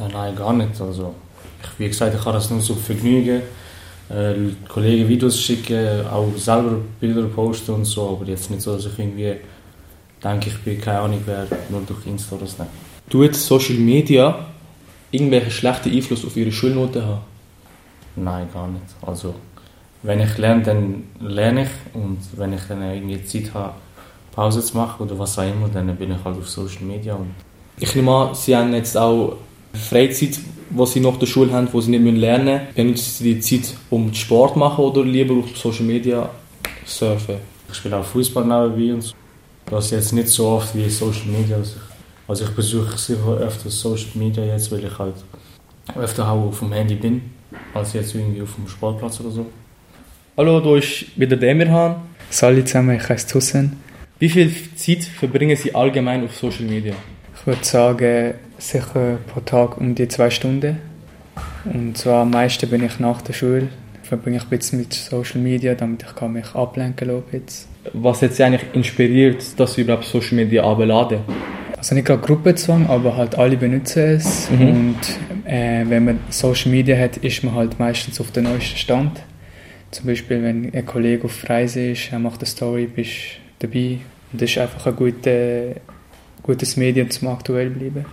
Ja, 0.00 0.08
nein, 0.12 0.36
gar 0.36 0.52
nicht. 0.52 0.80
Also, 0.80 1.14
ich, 1.62 1.78
wie 1.78 1.88
gesagt, 1.88 2.14
ich 2.14 2.24
habe 2.24 2.34
das 2.34 2.50
nur 2.50 2.60
so 2.60 2.74
Vergnügen. 2.74 3.42
Äh, 4.08 4.34
Kollegen 4.68 5.08
Videos 5.08 5.40
schicken, 5.40 6.06
auch 6.06 6.28
selber 6.36 6.76
Bilder 7.00 7.22
posten 7.24 7.72
und 7.72 7.84
so, 7.84 8.10
aber 8.10 8.26
jetzt 8.26 8.50
nicht 8.50 8.62
so, 8.62 8.74
dass 8.74 8.86
ich 8.86 8.98
irgendwie 8.98 9.36
denke, 10.22 10.50
ich 10.50 10.58
bin 10.60 10.80
keine 10.80 11.00
Ahnung 11.00 11.22
wer, 11.24 11.46
nur 11.70 11.80
durch 11.86 12.06
Insta 12.06 12.36
oder 12.36 12.46
Snap. 12.46 12.68
Tut 13.08 13.34
Social 13.34 13.76
Media 13.76 14.46
irgendwelche 15.12 15.50
schlechten 15.50 15.92
Einfluss 15.92 16.24
auf 16.24 16.36
ihre 16.36 16.50
Schulnoten 16.50 17.04
haben? 17.04 17.20
Nein, 18.16 18.48
gar 18.52 18.66
nicht. 18.68 18.84
Also, 19.02 19.34
wenn 20.02 20.20
ich 20.20 20.36
lerne, 20.38 20.62
dann 20.62 21.04
lerne 21.20 21.62
ich 21.62 21.94
und 21.94 22.18
wenn 22.36 22.52
ich 22.54 22.62
dann 22.68 22.82
irgendwie 22.82 23.24
Zeit 23.24 23.54
habe, 23.54 23.74
Pause 24.32 24.62
zu 24.62 24.76
machen 24.76 25.06
oder 25.06 25.18
was 25.18 25.38
auch 25.38 25.44
immer, 25.44 25.68
dann 25.68 25.94
bin 25.96 26.10
ich 26.10 26.24
halt 26.24 26.38
auf 26.38 26.48
Social 26.48 26.82
Media. 26.82 27.14
Und 27.14 27.34
ich 27.78 27.94
nehme 27.94 28.10
an, 28.10 28.34
Sie 28.34 28.56
haben 28.56 28.72
jetzt 28.74 28.96
auch 28.96 29.36
Freizeit, 29.72 30.38
die 30.70 30.86
Sie 30.86 31.00
nach 31.00 31.18
der 31.18 31.26
Schule 31.26 31.52
haben, 31.52 31.68
wo 31.72 31.80
Sie 31.80 31.90
nicht 31.90 32.18
lernen 32.18 32.44
müssen. 32.44 32.74
Benutzen 32.74 33.24
Sie 33.24 33.34
die 33.34 33.40
Zeit, 33.40 33.74
um 33.90 34.12
Sport 34.14 34.54
zu 34.54 34.58
machen 34.58 34.84
oder 34.84 35.04
lieber 35.04 35.34
auf 35.34 35.56
Social 35.56 35.84
Media 35.84 36.30
surfen? 36.84 37.36
Ich 37.68 37.76
spiele 37.76 37.96
auch 37.96 38.04
Fußball 38.04 38.44
nebenbei 38.44 38.94
und 38.94 39.02
so. 39.02 39.14
Das 39.66 39.90
jetzt 39.90 40.12
nicht 40.12 40.28
so 40.28 40.48
oft 40.48 40.74
wie 40.76 40.88
Social 40.88 41.26
Media. 41.26 41.56
Also 41.56 41.76
ich, 41.76 42.28
also 42.28 42.44
ich 42.44 42.50
besuche 42.50 42.98
sicher 42.98 43.38
öfter 43.38 43.70
Social 43.70 44.10
Media 44.14 44.44
jetzt, 44.44 44.70
weil 44.70 44.84
ich 44.84 44.98
halt 44.98 45.14
öfter 45.96 46.30
auch 46.30 46.48
auf 46.48 46.58
dem 46.58 46.72
Handy 46.72 46.94
bin, 46.94 47.22
als 47.72 47.92
jetzt 47.94 48.14
irgendwie 48.14 48.42
auf 48.42 48.54
dem 48.54 48.68
Sportplatz 48.68 49.20
oder 49.20 49.30
so. 49.30 49.46
Hallo, 50.36 50.60
da 50.60 50.76
ist 50.76 51.18
wieder 51.18 51.36
der 51.36 51.50
Emirhan. 51.50 51.96
Salut 52.30 52.66
zusammen, 52.68 52.96
ich 52.96 53.08
heiße 53.08 53.26
Tussen. 53.28 53.78
Wie 54.18 54.28
viel 54.28 54.52
Zeit 54.76 55.04
verbringen 55.04 55.56
Sie 55.56 55.74
allgemein 55.74 56.24
auf 56.24 56.36
Social 56.36 56.64
Media? 56.64 56.94
Ich 57.38 57.46
würde 57.46 57.64
sagen, 57.64 58.34
sicher 58.62 59.18
pro 59.26 59.40
Tag 59.40 59.78
um 59.78 59.94
die 59.94 60.08
zwei 60.08 60.30
Stunden. 60.30 60.78
Und 61.64 61.96
zwar 61.96 62.22
am 62.22 62.30
meisten 62.30 62.68
bin 62.68 62.84
ich 62.84 62.98
nach 62.98 63.22
der 63.22 63.32
Schule. 63.32 63.68
Verbringe 64.02 64.36
ich 64.36 64.42
ein 64.44 64.48
bisschen 64.48 64.78
mit 64.78 64.92
Social 64.92 65.40
Media, 65.40 65.74
damit 65.74 66.02
ich 66.02 66.14
kann 66.14 66.32
mich 66.32 66.54
ablenken 66.54 67.08
kann. 67.08 67.42
Was 67.94 68.22
hat 68.22 68.34
Sie 68.34 68.44
eigentlich 68.44 68.64
inspiriert, 68.74 69.58
dass 69.58 69.74
Sie 69.74 69.82
überhaupt 69.82 70.04
Social 70.04 70.36
Media 70.36 70.64
abladen? 70.64 71.20
Also 71.76 71.94
nicht 71.94 72.06
gerade 72.06 72.22
Gruppenzwang, 72.22 72.86
aber 72.88 73.16
halt 73.16 73.36
alle 73.36 73.56
benutzen 73.56 74.16
es. 74.16 74.50
Mhm. 74.50 74.68
Und 74.68 74.98
äh, 75.44 75.84
wenn 75.88 76.04
man 76.04 76.20
Social 76.28 76.70
Media 76.70 76.96
hat, 76.96 77.16
ist 77.18 77.42
man 77.42 77.54
halt 77.54 77.78
meistens 77.80 78.20
auf 78.20 78.30
dem 78.30 78.44
neuesten 78.44 78.76
Stand. 78.76 79.20
Zum 79.90 80.06
Beispiel, 80.06 80.42
wenn 80.42 80.72
ein 80.72 80.86
Kollege 80.86 81.24
auf 81.24 81.48
Reise 81.48 81.90
ist, 81.90 82.12
er 82.12 82.18
macht 82.18 82.40
eine 82.40 82.46
Story, 82.46 82.86
bist 82.86 83.10
dabei. 83.58 83.98
Und 84.32 84.40
das 84.40 84.50
ist 84.50 84.58
einfach 84.58 84.86
ein 84.86 84.96
guter, 84.96 85.80
gutes 86.42 86.76
Medium 86.76 87.10
zum 87.10 87.28
aktuell 87.28 87.70
bleiben. 87.70 88.04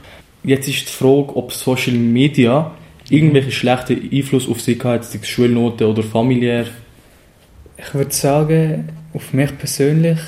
Jetzt 0.44 0.68
ist 0.68 0.88
die 0.88 0.92
Frage, 0.92 1.36
ob 1.36 1.52
Social 1.52 1.94
Media 1.94 2.72
irgendwelche 3.10 3.52
schlechten 3.52 4.10
Einfluss 4.12 4.48
auf 4.48 4.62
sie 4.62 4.80
hat, 4.82 5.06
sei 5.06 5.20
Schulnoten 5.24 5.88
oder 5.88 6.04
familiär. 6.04 6.66
Ich 7.78 7.94
würde 7.94 8.14
sagen, 8.14 8.90
auf 9.14 9.34
mich 9.34 9.58
persönlich 9.58 10.20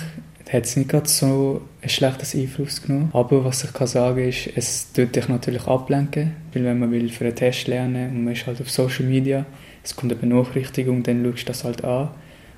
hat 0.51 0.65
es 0.65 0.75
nicht 0.75 0.89
gerade 0.89 1.07
so 1.07 1.61
ein 1.81 1.89
schlechtes 1.89 2.35
Einfluss 2.35 2.81
genommen. 2.81 3.09
Aber 3.13 3.45
was 3.45 3.63
ich 3.63 3.73
kann 3.73 3.87
sagen 3.87 4.27
ist, 4.27 4.49
es 4.55 4.91
tut 4.91 5.15
dich 5.15 5.29
natürlich 5.29 5.65
ablenken, 5.65 6.33
weil 6.53 6.65
wenn 6.65 6.79
man 6.79 6.91
will 6.91 7.09
für 7.09 7.25
einen 7.25 7.35
Test 7.35 7.67
lernen 7.67 8.11
und 8.11 8.23
man 8.25 8.33
ist 8.33 8.45
halt 8.47 8.59
auf 8.59 8.69
Social 8.69 9.05
Media, 9.05 9.45
es 9.83 9.95
kommt 9.95 10.11
eine 10.11 10.19
Benachrichtigung, 10.19 11.03
dann 11.03 11.23
schaust 11.23 11.43
du 11.43 11.45
das 11.45 11.63
halt 11.63 11.83
an. 11.83 12.09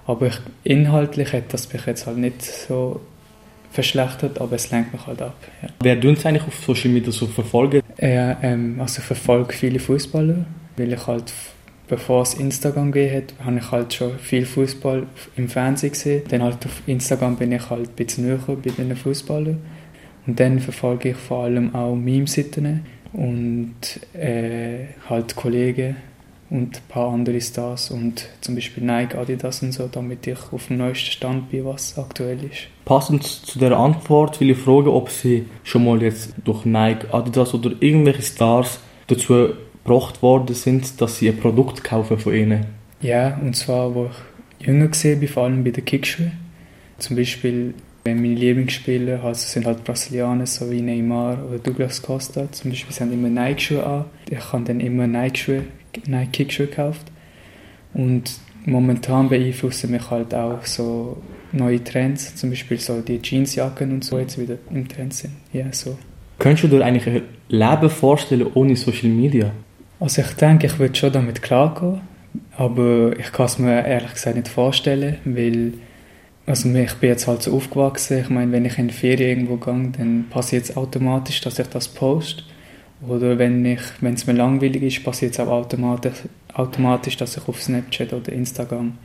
Aber 0.05 0.27
ich, 0.27 0.37
inhaltlich 0.63 1.31
hat 1.33 1.53
das 1.53 1.71
mich 1.71 1.85
jetzt 1.85 2.07
halt 2.07 2.17
nicht 2.17 2.41
so 2.41 2.99
verschlechtert, 3.73 4.39
aber 4.39 4.55
es 4.55 4.71
lenkt 4.71 4.93
mich 4.93 5.05
halt 5.05 5.21
ab. 5.21 5.35
Ja. 5.61 5.69
Wer 5.81 5.99
tut 5.99 6.17
es 6.17 6.25
eigentlich 6.25 6.47
auf 6.47 6.55
Social 6.55 6.91
Media 6.91 7.11
so 7.11 7.25
verfolgen? 7.27 7.81
Ja, 7.99 8.37
ähm, 8.41 8.77
also 8.79 8.99
ich 8.99 9.05
verfolge 9.05 9.53
viele 9.53 9.79
Fußballer, 9.79 10.45
weil 10.77 10.93
ich 10.93 11.07
halt 11.07 11.33
bevor 11.87 12.21
es 12.23 12.35
Instagram 12.35 12.91
gegeben 12.91 13.17
hat, 13.17 13.45
habe 13.45 13.57
ich 13.57 13.71
halt 13.71 13.93
schon 13.93 14.17
viel 14.19 14.45
Fußball 14.45 15.05
im 15.35 15.49
Fernsehen 15.49 15.91
gesehen. 15.91 16.23
Dann 16.29 16.43
halt 16.43 16.65
auf 16.65 16.81
Instagram 16.85 17.35
bin 17.35 17.51
ich 17.51 17.69
halt 17.69 17.89
ein 17.89 17.95
bisschen 17.95 18.25
näher 18.25 18.39
bei 18.47 18.55
den 18.55 18.95
Fußballern. 18.95 19.59
Und 20.25 20.39
dann 20.39 20.59
verfolge 20.59 21.09
ich 21.09 21.17
vor 21.17 21.43
allem 21.43 21.75
auch 21.75 21.95
Meme-Seiten 21.95 22.85
und 23.11 23.75
äh, 24.13 24.85
halt 25.09 25.35
Kollegen 25.35 25.97
und 26.53 26.77
ein 26.77 26.81
paar 26.87 27.11
andere 27.11 27.41
Stars 27.41 27.89
und 27.89 28.29
zum 28.41 28.53
Beispiel 28.53 28.83
Nike, 28.83 29.15
Adidas 29.15 29.63
und 29.63 29.71
so, 29.71 29.89
damit 29.91 30.27
ich 30.27 30.37
auf 30.51 30.67
dem 30.67 30.77
neuesten 30.77 31.11
Stand 31.11 31.49
bin, 31.49 31.65
was 31.65 31.97
aktuell 31.97 32.37
ist. 32.43 32.67
Passend 32.85 33.23
zu 33.23 33.57
der 33.57 33.75
Antwort 33.75 34.39
will 34.39 34.51
ich 34.51 34.59
fragen, 34.59 34.87
ob 34.87 35.09
Sie 35.09 35.47
schon 35.63 35.83
mal 35.83 36.01
jetzt 36.01 36.35
durch 36.45 36.63
Nike, 36.63 37.07
Adidas 37.11 37.55
oder 37.55 37.71
irgendwelche 37.79 38.21
Stars 38.21 38.79
dazu 39.07 39.49
gebracht 39.83 40.21
worden 40.21 40.55
sind, 40.55 41.01
dass 41.01 41.17
Sie 41.17 41.27
ein 41.27 41.37
Produkt 41.37 41.83
kaufen 41.83 42.19
von 42.19 42.35
ihnen. 42.35 42.67
Ja, 43.01 43.35
und 43.41 43.55
zwar, 43.55 43.95
wo 43.95 44.09
ich 44.59 44.67
jünger 44.67 44.91
war, 44.91 45.27
vor 45.27 45.43
allem 45.45 45.63
bei 45.63 45.71
den 45.71 45.83
Kickschuhen. 45.83 46.33
Zum 46.99 47.15
Beispiel, 47.15 47.73
wenn 48.03 48.21
meine 48.21 48.35
Lieblingsspieler 48.35 49.23
also 49.23 49.47
sind 49.47 49.65
halt 49.65 49.83
Brasilianer, 49.83 50.45
so 50.45 50.69
wie 50.69 50.81
Neymar 50.81 51.39
oder 51.49 51.57
Douglas 51.57 52.01
Costa, 52.01 52.51
zum 52.51 52.69
Beispiel, 52.69 52.93
sie 52.93 53.01
haben 53.01 53.11
immer 53.11 53.29
Nike-Schuhe 53.29 53.83
an. 53.83 54.05
Ich 54.29 54.53
habe 54.53 54.63
dann 54.63 54.79
immer 54.79 55.07
Nike-Schuhe 55.07 55.63
Nike 56.07 56.31
Kickschuhe 56.31 56.67
gekauft. 56.67 57.11
Und 57.93 58.39
momentan 58.65 59.29
beeinflussen 59.29 59.91
mich 59.91 60.09
halt 60.09 60.33
auch 60.33 60.65
so 60.65 61.17
neue 61.51 61.83
Trends, 61.83 62.35
zum 62.35 62.49
Beispiel 62.49 62.79
so 62.79 63.01
die 63.01 63.19
Jeansjacken 63.21 63.91
und 63.91 64.03
so 64.03 64.17
jetzt 64.17 64.39
wieder 64.39 64.57
im 64.71 64.87
Trend 64.87 65.13
sind. 65.13 65.33
Ja, 65.51 65.65
so. 65.71 65.97
Könntest 66.39 66.63
du 66.63 66.67
dir 66.69 66.83
eigentlich 66.83 67.07
ein 67.07 67.21
Leben 67.49 67.89
vorstellen 67.89 68.47
ohne 68.53 68.75
Social 68.75 69.09
Media? 69.09 69.51
Also 69.99 70.21
ich 70.21 70.31
denke, 70.31 70.67
ich 70.67 70.79
würde 70.79 70.95
schon 70.95 71.11
damit 71.13 71.41
klarkommen, 71.41 72.01
aber 72.57 73.13
ich 73.17 73.31
kann 73.31 73.45
es 73.45 73.59
mir 73.59 73.85
ehrlich 73.85 74.13
gesagt 74.13 74.35
nicht 74.35 74.47
vorstellen, 74.47 75.17
weil 75.25 75.73
also 76.45 76.67
ich 76.69 76.93
bin 76.95 77.09
jetzt 77.09 77.27
halt 77.27 77.41
so 77.41 77.55
aufgewachsen, 77.55 78.19
ich 78.19 78.29
meine, 78.29 78.51
wenn 78.51 78.65
ich 78.65 78.77
in 78.77 78.89
die 78.89 78.93
Ferien 78.93 79.47
irgendwo 79.47 79.55
gehe, 79.55 79.91
dann 79.97 80.25
passiert 80.29 80.65
es 80.65 80.75
automatisch, 80.75 81.39
dass 81.39 81.59
ich 81.59 81.67
das 81.67 81.87
poste. 81.87 82.43
Oder 83.07 83.37
wenn 83.37 83.65
ich, 83.65 83.81
wenn 84.01 84.13
es 84.13 84.27
mir 84.27 84.33
langweilig 84.33 84.83
ist, 84.83 85.03
passiert 85.03 85.33
es 85.33 85.39
auch 85.39 85.47
automatisch, 85.47 86.19
automatisch, 86.53 87.17
dass 87.17 87.37
ich 87.37 87.47
auf 87.47 87.61
Snapchat 87.61 88.13
oder 88.13 88.31
Instagram 88.31 88.97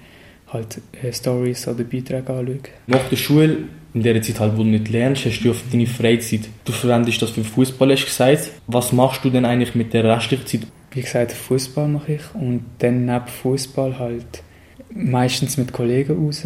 halt 0.52 0.80
äh, 1.02 1.12
Stories 1.12 1.66
oder 1.68 1.84
Beiträge 1.84 2.32
anschaue. 2.32 2.58
Nach 2.87 3.08
der 3.08 3.16
Schule, 3.16 3.56
in 3.94 4.02
der 4.02 4.20
Zeit 4.22 4.40
halt, 4.40 4.56
wo 4.56 4.62
du 4.62 4.68
nicht 4.68 4.88
lernst, 4.88 5.24
hast 5.26 5.40
du 5.40 5.50
auf 5.50 5.62
deine 5.70 5.87
Freizeit. 5.87 6.48
Du 6.64 6.72
verwendest 6.72 7.20
das 7.22 7.30
für 7.30 7.44
Fußball, 7.44 7.90
hast 7.92 8.02
du 8.02 8.06
gesagt. 8.06 8.50
Was 8.66 8.92
machst 8.92 9.24
du 9.24 9.30
denn 9.30 9.44
eigentlich 9.44 9.74
mit 9.74 9.92
der 9.92 10.04
restlichen 10.04 10.46
Zeit? 10.46 10.61
Wie 10.92 11.02
gesagt, 11.02 11.32
Fußball 11.32 11.88
mache 11.88 12.14
ich 12.14 12.34
und 12.34 12.64
dann 12.78 13.04
neben 13.04 13.26
Fußball 13.26 13.98
halt 13.98 14.42
meistens 14.90 15.56
mit 15.56 15.72
Kollegen 15.72 16.24
raus 16.24 16.44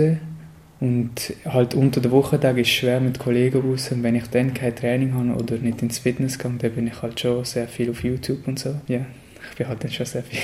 und 0.82 1.32
halt 1.44 1.74
unter 1.74 2.00
der 2.00 2.10
Woche 2.10 2.34
ist 2.34 2.58
es 2.58 2.68
schwer 2.68 3.00
mit 3.00 3.20
Kollegen 3.20 3.60
raus. 3.60 3.92
Und 3.92 4.02
wenn 4.02 4.16
ich 4.16 4.26
dann 4.26 4.52
kein 4.52 4.74
Training 4.74 5.14
habe 5.14 5.40
oder 5.40 5.56
nicht 5.58 5.80
ins 5.80 6.00
Fitness 6.00 6.40
gehe, 6.40 6.50
dann 6.58 6.72
bin 6.72 6.88
ich 6.88 7.00
halt 7.00 7.20
schon 7.20 7.44
sehr 7.44 7.68
viel 7.68 7.88
auf 7.88 8.02
YouTube 8.02 8.48
und 8.48 8.58
so. 8.58 8.74
Ja, 8.88 9.06
ich 9.48 9.56
bin 9.56 9.68
halt 9.68 9.84
dann 9.84 9.92
schon 9.92 10.06
sehr 10.06 10.24
viel. 10.24 10.40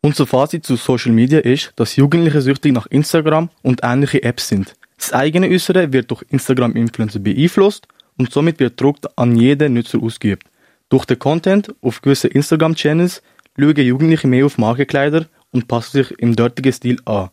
Unser 0.00 0.26
Fazit 0.26 0.64
zu 0.64 0.76
Social 0.76 1.12
Media 1.12 1.40
ist, 1.40 1.74
dass 1.76 1.96
Jugendliche 1.96 2.40
süchtig 2.40 2.72
nach 2.72 2.86
Instagram 2.86 3.50
und 3.60 3.80
ähnliche 3.82 4.22
Apps 4.22 4.48
sind. 4.48 4.72
Das 4.96 5.12
eigene 5.12 5.50
Äußere 5.50 5.92
wird 5.92 6.10
durch 6.10 6.24
Instagram-Influencer 6.30 7.18
beeinflusst 7.18 7.86
und 8.16 8.32
somit 8.32 8.60
wird 8.60 8.80
Druck 8.80 8.96
an 9.16 9.36
jeden 9.36 9.74
Nutzer 9.74 10.02
ausgeübt. 10.02 10.46
Durch 10.88 11.04
den 11.04 11.18
Content 11.18 11.74
auf 11.82 12.00
gewissen 12.00 12.30
Instagram-Channels 12.30 13.20
schauen 13.58 13.76
Jugendliche 13.76 14.26
mehr 14.26 14.46
auf 14.46 14.56
Markenkleider 14.56 15.26
und 15.52 15.68
passen 15.68 16.02
sich 16.02 16.18
im 16.18 16.34
dortigen 16.34 16.72
Stil 16.72 16.98
an. 17.04 17.28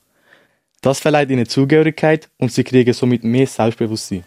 Das 0.81 0.99
verleiht 0.99 1.29
ihnen 1.31 1.47
Zugehörigkeit 1.47 2.29
und 2.37 2.51
sie 2.51 2.63
kriegen 2.63 2.93
somit 2.93 3.23
mehr 3.23 3.47
Selbstbewusstsein. 3.47 4.23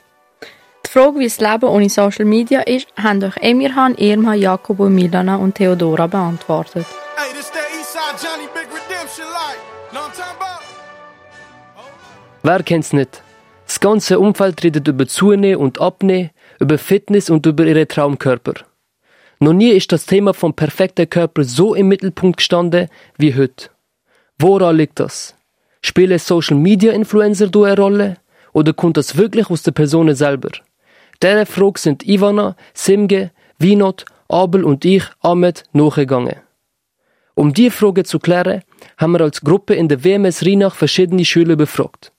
Die 0.85 0.91
Frage, 0.91 1.21
wie 1.21 1.25
das 1.25 1.41
Leben 1.41 1.67
ohne 1.67 1.89
Social 1.89 2.25
Media 2.25 2.61
ist, 2.63 2.89
haben 2.97 3.23
euch 3.23 3.37
Emirhan, 3.37 3.95
Irma, 3.95 4.35
Jakobo, 4.35 4.89
Milana 4.89 5.37
und 5.37 5.55
Theodora 5.55 6.07
beantwortet. 6.09 6.87
Hey, 7.17 7.31
Johnny 8.21 8.47
about? 9.95 10.65
Wer 12.43 12.63
kennt's 12.63 12.93
nicht? 12.93 13.23
Das 13.67 13.79
ganze 13.79 14.19
Umfeld 14.19 14.65
redet 14.65 14.89
über 14.89 15.07
Zunehmen 15.07 15.61
und 15.61 15.81
Abnehmen, 15.81 16.31
über 16.59 16.79
Fitness 16.79 17.31
und 17.31 17.47
über 17.47 17.65
ihre 17.65 17.87
Traumkörper. 17.87 18.55
Noch 19.39 19.53
nie 19.53 19.71
ist 19.71 19.93
das 19.93 20.07
Thema 20.07 20.35
vom 20.35 20.55
perfekten 20.55 21.09
Körper 21.09 21.45
so 21.45 21.75
im 21.75 21.89
Mittelpunkt 21.89 22.39
gestanden 22.39 22.89
wie 23.17 23.35
heute. 23.35 23.71
Woran 24.39 24.77
liegt 24.77 24.99
das? 25.01 25.37
Spielen 25.83 26.19
Social 26.19 26.57
Media 26.57 26.93
Influencer 26.93 27.49
da 27.49 27.63
eine 27.63 27.77
Rolle? 27.77 28.17
Oder 28.53 28.73
kommt 28.73 28.97
das 28.97 29.17
wirklich 29.17 29.49
aus 29.51 29.63
der 29.63 29.73
Person 29.73 30.15
selber? 30.15 30.51
Dieser 31.23 31.47
Frage 31.47 31.79
sind 31.79 32.07
Ivana, 32.07 32.57
Simge, 32.75 33.31
Vinot, 33.59 34.05
Abel 34.29 34.65
und 34.65 34.85
ich, 34.85 35.05
Ahmed, 35.21 35.65
nachgegangen. 35.73 36.37
Um 37.35 37.55
diese 37.55 37.71
Frage 37.71 38.05
zu 38.05 38.19
klären, 38.19 38.63
haben 38.99 39.13
wir 39.13 39.21
als 39.23 39.41
Gruppe 39.41 39.75
in 39.75 39.89
der 39.89 40.05
WMS 40.05 40.45
Rheinach 40.45 40.75
verschiedene 40.75 41.25
Schüler 41.25 41.57
befragt. 41.57 42.13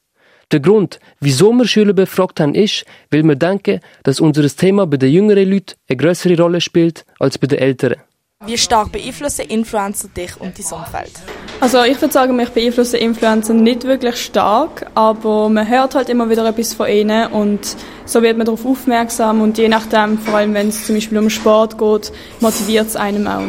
Der 0.52 0.60
Grund, 0.60 1.00
wieso 1.20 1.54
wir 1.54 1.68
Schüler 1.68 1.94
befragt 1.94 2.40
haben, 2.40 2.56
ist, 2.56 2.86
weil 3.10 3.24
wir 3.24 3.36
denken, 3.36 3.80
dass 4.04 4.20
unser 4.20 4.48
Thema 4.48 4.86
bei 4.86 4.98
den 4.98 5.12
jüngeren 5.12 5.50
Leuten 5.50 5.76
eine 5.88 5.98
größere 5.98 6.38
Rolle 6.38 6.60
spielt 6.60 7.06
als 7.20 7.38
bei 7.38 7.48
den 7.48 7.60
älteren. 7.60 8.02
Wie 8.44 8.58
stark 8.58 8.92
beeinflussen 8.92 9.46
Influencer 9.46 10.08
dich 10.08 10.32
und 10.42 10.58
dein 10.58 10.80
Umfeld? 10.80 11.12
Also 11.60 11.84
ich 11.84 12.02
würde 12.02 12.12
sagen, 12.12 12.36
mich 12.36 12.50
beeinflussen 12.50 12.96
Influencer 12.96 13.54
nicht 13.54 13.84
wirklich 13.84 14.16
stark, 14.16 14.88
aber 14.96 15.48
man 15.48 15.70
hört 15.70 15.94
halt 15.94 16.10
immer 16.10 16.28
wieder 16.28 16.44
etwas 16.48 16.74
von 16.74 16.88
ihnen 16.88 17.32
und 17.32 17.60
so 18.06 18.24
wird 18.24 18.38
man 18.38 18.48
darauf 18.48 18.66
aufmerksam 18.66 19.42
und 19.42 19.60
je 19.60 19.70
nachdem, 19.70 20.18
vor 20.18 20.34
allem 20.34 20.56
wenn 20.56 20.70
es 20.70 20.88
zum 20.88 20.96
Beispiel 20.96 21.20
um 21.20 21.30
Sport 21.30 21.78
geht, 21.78 22.12
motiviert 22.40 22.88
es 22.88 22.96
einem 22.96 23.28
auch. 23.28 23.42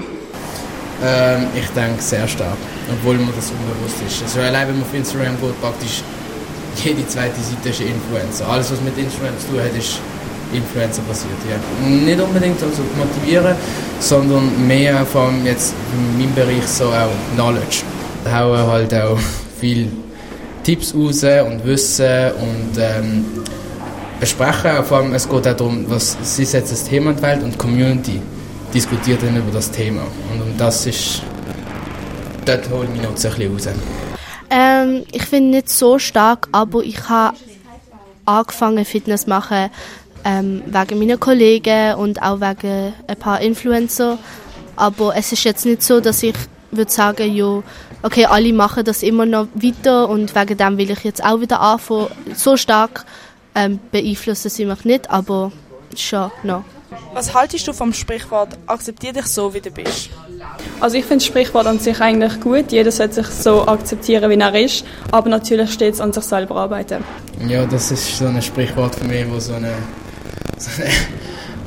Ähm, 1.02 1.46
ich 1.58 1.68
denke 1.70 2.02
sehr 2.02 2.28
stark, 2.28 2.58
obwohl 2.92 3.16
mir 3.16 3.32
das 3.34 3.50
unbewusst 3.50 3.96
ist. 4.06 4.22
Also 4.24 4.40
allein 4.40 4.68
wenn 4.68 4.74
man 4.74 4.84
auf 4.84 4.92
Instagram 4.92 5.40
geht, 5.40 5.60
praktisch 5.62 6.02
jede 6.84 7.06
zweite 7.06 7.40
Seite 7.40 7.70
ist 7.70 7.80
ein 7.80 7.86
Influencer. 7.86 8.46
Alles 8.46 8.70
was 8.70 8.80
mit 8.82 8.98
Instagram 8.98 9.38
zu 9.38 9.48
tun 9.48 9.60
hat, 9.60 9.74
ist 9.74 9.98
Influencer 10.52 11.02
basiert. 11.02 11.32
Ja. 11.48 11.88
Nicht 11.88 12.20
unbedingt 12.20 12.62
also 12.62 12.82
motivieren, 12.96 13.54
sondern 14.00 14.66
mehr 14.66 15.06
allem 15.14 15.44
jetzt 15.44 15.74
in 15.92 16.18
meinem 16.18 16.34
Bereich 16.34 16.66
so 16.66 16.86
auch 16.86 17.08
Knowledge. 17.34 17.82
Da 18.24 18.40
hauen 18.40 18.66
halt 18.66 18.94
auch 18.94 19.18
viel 19.58 19.88
Tipps 20.62 20.94
raus 20.94 21.24
und 21.24 21.64
Wissen 21.64 22.32
und 22.40 22.78
ähm, 22.78 23.24
besprechen. 24.20 24.84
Vor 24.84 24.98
allem 24.98 25.14
es 25.14 25.28
geht 25.28 25.46
auch 25.46 25.54
darum, 25.54 25.84
was 25.88 26.16
sie 26.22 26.44
setzt 26.44 26.72
das 26.72 26.84
Thema 26.84 27.10
in 27.10 27.16
die 27.16 27.22
Welt 27.22 27.42
und 27.42 27.54
die 27.54 27.58
Community 27.58 28.20
diskutiert 28.72 29.22
dann 29.22 29.36
über 29.36 29.50
das 29.52 29.70
Thema. 29.70 30.02
Und, 30.32 30.42
und 30.42 30.60
das 30.60 30.86
ist, 30.86 31.22
dort 32.44 32.70
hole 32.70 32.84
ich 32.84 32.90
mich 32.90 33.02
noch 33.02 33.10
ein 33.10 33.14
bisschen 33.14 33.52
raus. 33.52 33.68
Ähm, 34.50 35.04
ich 35.10 35.24
finde 35.24 35.56
nicht 35.56 35.70
so 35.70 35.98
stark, 35.98 36.48
aber 36.52 36.82
ich 36.82 37.08
habe 37.08 37.36
angefangen 38.24 38.84
Fitness 38.84 39.22
zu 39.22 39.30
machen 39.30 39.70
ähm, 40.24 40.62
wegen 40.66 40.98
meiner 40.98 41.16
Kollegen 41.16 41.94
und 41.94 42.22
auch 42.22 42.40
wegen 42.40 42.92
ein 43.06 43.16
paar 43.18 43.40
Influencer. 43.40 44.18
Aber 44.76 45.14
es 45.16 45.32
ist 45.32 45.44
jetzt 45.44 45.66
nicht 45.66 45.82
so, 45.82 46.00
dass 46.00 46.22
ich 46.22 46.34
würde 46.70 46.90
sagen, 46.90 47.34
ja, 47.34 47.62
okay, 48.02 48.26
alle 48.26 48.52
machen 48.52 48.84
das 48.84 49.02
immer 49.02 49.26
noch 49.26 49.48
weiter 49.54 50.08
und 50.08 50.34
wegen 50.34 50.56
dem 50.56 50.78
will 50.78 50.90
ich 50.90 51.04
jetzt 51.04 51.24
auch 51.24 51.40
wieder 51.40 51.60
anfangen. 51.60 52.08
So 52.34 52.56
stark 52.56 53.04
ähm, 53.54 53.78
beeinflussen 53.90 54.48
sie 54.48 54.64
mich 54.64 54.84
nicht, 54.84 55.10
aber 55.10 55.52
schon 55.96 56.30
noch. 56.42 56.64
Was 57.14 57.34
haltest 57.34 57.66
du 57.68 57.72
vom 57.72 57.92
Sprichwort 57.92 58.56
akzeptier 58.66 59.12
dich 59.12 59.26
so, 59.26 59.52
wie 59.54 59.60
du 59.60 59.70
bist? 59.70 60.10
Also 60.80 60.96
ich 60.96 61.04
finde 61.04 61.18
das 61.18 61.26
Sprichwort 61.26 61.66
an 61.66 61.78
sich 61.78 62.00
eigentlich 62.00 62.40
gut. 62.40 62.72
Jeder 62.72 62.90
sollte 62.90 63.14
sich 63.22 63.26
so 63.26 63.66
akzeptieren, 63.66 64.30
wie 64.30 64.38
er 64.38 64.54
ist. 64.54 64.84
Aber 65.10 65.28
natürlich 65.28 65.72
steht 65.72 65.94
es 65.94 66.00
an 66.00 66.12
sich 66.12 66.24
selber 66.24 66.56
arbeiten. 66.56 67.04
Ja, 67.46 67.64
das 67.66 67.90
ist 67.90 68.18
so 68.18 68.26
ein 68.26 68.40
Sprichwort 68.42 68.94
für 68.94 69.04
mich, 69.04 69.24
wo 69.30 69.38
so 69.38 69.54
eine, 69.54 69.72
so 70.58 70.82
eine, 70.82 70.90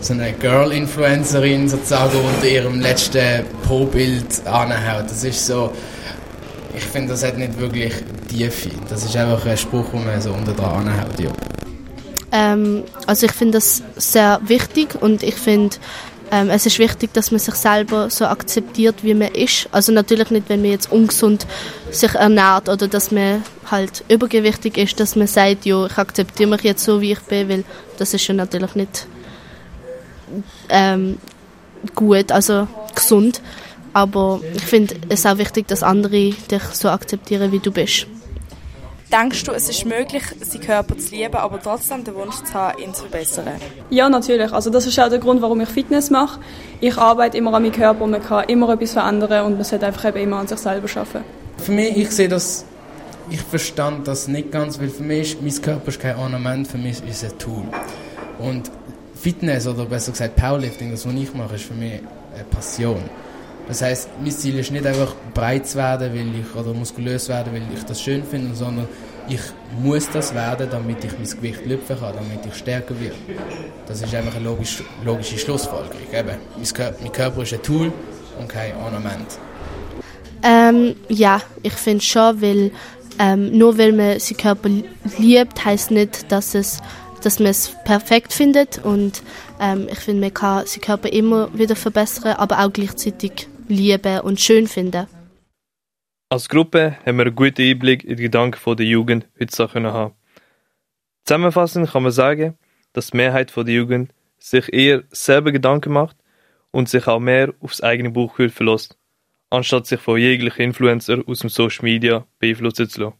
so 0.02 0.14
eine 0.14 0.34
Girl-Influencerin 0.34 1.70
sozusagen 1.70 2.18
unter 2.18 2.48
ihrem 2.48 2.80
letzten 2.80 3.46
Po-Bild 3.68 4.46
anhaut. 4.46 5.06
Das 5.10 5.24
ist 5.24 5.46
so, 5.46 5.72
ich 6.76 6.84
finde, 6.84 7.10
das 7.10 7.24
hat 7.24 7.38
nicht 7.38 7.58
wirklich 7.60 7.94
Tiefe. 8.30 8.70
Das 8.90 9.04
ist 9.04 9.16
einfach 9.16 9.46
ein 9.46 9.58
Spruch, 9.58 9.90
den 9.92 10.06
man 10.06 10.22
so 10.22 10.32
unter 10.32 10.54
dran 10.54 10.88
anhaut. 10.88 11.20
Ja. 11.20 11.32
Ähm, 12.32 12.84
also 13.08 13.26
ich 13.26 13.32
finde 13.32 13.54
das 13.54 13.82
sehr 13.96 14.42
wichtig 14.46 15.02
und 15.02 15.24
ich 15.24 15.36
finde, 15.36 15.78
ähm, 16.36 16.50
es 16.50 16.65
ist 16.65 16.80
wichtig, 16.80 17.13
dass 17.13 17.32
man 17.32 17.39
sich 17.39 17.56
selber 17.56 18.10
so 18.10 18.26
akzeptiert, 18.26 19.04
wie 19.04 19.13
man 19.13 19.30
ist. 19.30 19.69
Also 19.71 19.93
natürlich 19.93 20.32
nicht, 20.32 20.50
wenn 20.50 20.62
man 20.62 20.71
jetzt 20.71 20.91
ungesund 20.91 21.48
sich 21.91 22.13
ernährt 22.13 22.67
oder 22.67 22.89
dass 22.89 23.10
man 23.12 23.41
halt 23.71 24.04
übergewichtig 24.10 24.78
ist, 24.78 25.00
dass 25.00 25.15
man 25.15 25.28
sagt, 25.28 25.65
ja, 25.65 25.86
ich 25.86 25.98
akzeptiere 25.98 26.50
mich 26.50 26.62
jetzt 26.63 26.84
so, 26.84 27.00
wie 27.00 27.13
ich 27.13 27.21
bin, 27.21 27.48
weil 27.48 27.63
das 27.98 28.13
ist 28.13 28.28
ja 28.28 28.34
natürlich 28.34 28.76
nicht 28.76 29.08
ähm, 30.67 31.19
gut, 31.93 32.34
also 32.34 32.67
gesund. 32.93 33.41
Aber 33.93 34.41
ich 34.54 34.63
finde 34.63 34.95
es 35.08 35.26
auch 35.26 35.38
wichtig, 35.38 35.69
dass 35.69 35.84
andere 35.84 36.32
dich 36.32 36.63
so 36.74 36.89
akzeptieren, 36.89 37.54
wie 37.54 37.60
du 37.60 37.71
bist. 37.71 38.08
Denkst 39.12 39.44
du, 39.44 39.52
es 39.52 39.70
ist 39.70 39.86
möglich, 39.86 40.24
seinen 40.41 40.62
Körper 40.62 40.98
zu 40.98 41.13
lieben, 41.13 41.36
aber 41.36 41.62
trotzdem 41.62 42.04
den 42.04 42.15
Wunsch 42.15 42.38
zu 42.44 42.54
haben, 42.54 42.82
ihn 42.82 42.94
zu 42.94 43.04
verbessern? 43.04 43.48
Ja, 43.91 44.10
natürlich. 44.10 44.52
Also 44.52 44.72
das 44.72 44.88
ist 44.88 45.00
auch 45.00 45.10
der 45.10 45.20
Grund, 45.20 45.41
warum 45.41 45.62
ich 45.62 45.70
Fitness 45.70 46.10
mache. 46.10 46.39
Ich 46.82 46.98
arbeite 46.98 47.38
immer 47.38 47.54
an 47.54 47.62
meinem 47.62 47.72
Körper 47.72 48.04
und 48.04 48.12
man 48.12 48.24
kann 48.24 48.50
immer 48.50 48.70
etwas 48.70 48.94
verändern 48.94 49.46
und 49.46 49.56
man 49.56 49.63
sollte 49.63 49.86
einfach 49.86 50.06
eben 50.06 50.18
immer 50.18 50.38
an 50.38 50.48
sich 50.48 50.58
selber 50.58 50.89
arbeiten. 50.89 51.24
Für 51.58 51.72
mich, 51.72 51.96
ich 51.96 52.12
sehe 52.12 52.28
das, 52.28 52.65
ich 53.30 53.41
verstand 53.41 54.08
das 54.08 54.28
nicht 54.28 54.52
ganz, 54.52 54.80
weil 54.80 54.89
für 54.89 55.04
mich, 55.04 55.38
mein 55.39 55.62
Körper 55.62 55.89
ist 55.89 56.00
kein 56.00 56.18
Ornament, 56.18 56.68
für 56.68 56.80
mich 56.80 57.04
ist 57.08 57.24
es 57.24 57.32
ein 57.32 57.38
Tool. 57.38 57.63
Und 58.39 58.72
Fitness 59.13 59.68
oder 59.68 59.86
besser 59.86 60.12
gesagt 60.12 60.36
Powerlifting, 60.36 60.91
das 60.91 61.06
was 61.06 61.13
ich 61.13 61.34
mache, 61.34 61.56
ist 61.56 61.65
für 61.65 61.74
mich 61.76 62.02
eine 62.34 62.44
Passion. 62.50 63.04
Das 63.67 63.82
heißt, 63.82 64.10
mein 64.21 64.32
Ziel 64.32 64.60
ist 64.60 64.71
nicht 64.71 64.86
einfach 64.86 65.15
breit 65.34 65.67
zu 65.67 65.78
werden, 65.78 66.13
weil 66.13 66.39
ich 66.39 66.56
oder 66.56 66.73
muskulös 66.73 67.30
werden, 67.30 67.54
weil 67.54 67.63
ich 67.75 67.84
das 67.84 68.01
schön 68.01 68.23
finde, 68.23 68.56
sondern 68.56 68.88
ich 69.28 69.39
muss 69.82 70.08
das 70.10 70.34
werden, 70.36 70.67
damit 70.69 71.04
ich 71.04 71.12
mein 71.13 71.28
Gewicht 71.28 71.65
lüpfen 71.65 71.97
kann, 71.99 72.13
damit 72.13 72.45
ich 72.45 72.56
stärker 72.56 72.99
werde. 72.99 73.15
Das 73.88 74.01
ist 74.01 74.13
einfach 74.13 74.36
eine 74.36 74.45
logische, 74.45 74.84
logische 75.04 75.38
Schlussfolgerung. 75.38 75.97
Eben, 76.13 76.38
mein, 76.56 76.73
Körper, 76.73 76.97
mein 77.01 77.12
Körper 77.12 77.41
ist 77.41 77.54
ein 77.54 77.63
Tool 77.63 77.91
und 78.39 78.47
kein 78.47 78.75
Ornament. 78.78 79.39
Ähm, 80.43 80.95
ja, 81.10 81.41
ich 81.63 81.73
finde 81.73 82.04
schon, 82.04 82.41
weil 82.41 82.71
ähm, 83.17 83.58
nur 83.58 83.78
weil 83.78 83.93
man 83.93 84.19
seinen 84.19 84.38
Körper 84.38 84.69
liebt, 85.17 85.65
heißt 85.65 85.91
nicht, 85.91 86.32
dass 86.32 86.54
es 86.54 86.80
dass 87.21 87.39
man 87.39 87.47
es 87.47 87.75
perfekt 87.86 88.34
findet 88.34 88.86
und 88.86 89.23
ähm, 89.60 89.88
ich 89.91 89.97
finde, 89.97 90.21
man 90.21 90.34
kann 90.34 90.67
seinen 90.67 90.82
Körper 90.82 91.12
immer 91.12 91.49
wieder 91.58 91.75
verbessern, 91.75 92.34
aber 92.34 92.60
auch 92.60 92.71
gleichzeitig 92.71 93.47
lieben 93.67 94.19
und 94.21 94.39
schön 94.39 94.67
finden. 94.67 95.08
Als 96.30 96.49
Gruppe 96.49 96.97
haben 97.06 97.17
wir 97.17 97.25
einen 97.25 97.36
guten 97.36 97.62
Einblick 97.62 98.04
in 98.04 98.17
die 98.17 98.23
Gedanken 98.23 98.75
der 98.75 98.86
Jugend 98.86 99.28
heutzutage 99.39 99.93
haben. 99.93 100.15
Zusammenfassend 101.23 101.89
kann 101.89 102.04
man 102.04 102.12
sagen, 102.12 102.58
dass 102.93 103.12
die 103.12 103.17
Mehrheit 103.17 103.56
der 103.56 103.63
Jugend 103.65 104.12
sich 104.38 104.71
eher 104.73 105.04
selber 105.12 105.51
Gedanken 105.51 105.93
macht 105.93 106.17
und 106.71 106.89
sich 106.89 107.08
auch 107.08 107.19
mehr 107.19 107.54
aufs 107.62 107.82
eigene 107.82 108.12
Bauchgefühl 108.12 108.49
verlässt, 108.49 108.97
anstatt 109.49 109.88
sich 109.88 109.99
von 109.99 110.19
jeglichen 110.19 110.62
Influencer 110.62 111.23
aus 111.25 111.39
dem 111.39 111.49
Social 111.49 111.84
Media 111.84 112.25
beeinflussen 112.39 112.89
zu 112.89 113.01
lassen. 113.01 113.15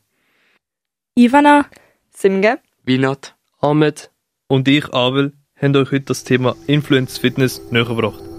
Ivana, 1.18 1.66
Simge, 2.12 2.60
Vinat, 2.84 3.36
Ahmed 3.60 4.12
und 4.48 4.68
ich, 4.68 4.94
Abel, 4.94 5.34
haben 5.60 5.76
euch 5.76 5.92
heute 5.92 6.06
das 6.06 6.24
Thema 6.24 6.56
Influence 6.68 7.18
Fitness 7.18 7.62
nähergebracht. 7.72 8.35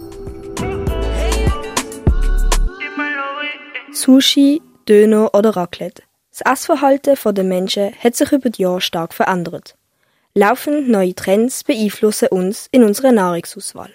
Sushi, 3.97 4.61
Döner 4.87 5.35
oder 5.35 5.57
Raclette. 5.57 6.03
Das 6.31 6.53
Essverhalten 6.53 7.17
der 7.35 7.45
Menschen 7.45 7.95
hat 7.99 8.15
sich 8.15 8.31
über 8.31 8.51
die 8.51 8.63
Jahre 8.63 8.83
stark 8.83 9.15
verändert. 9.15 9.75
Laufend 10.35 10.91
neue 10.91 11.15
Trends 11.15 11.65
beeinflussen 11.65 12.29
uns 12.29 12.69
in 12.71 12.85
unserer 12.85 13.13
Nahrungsauswahl. 13.13 13.91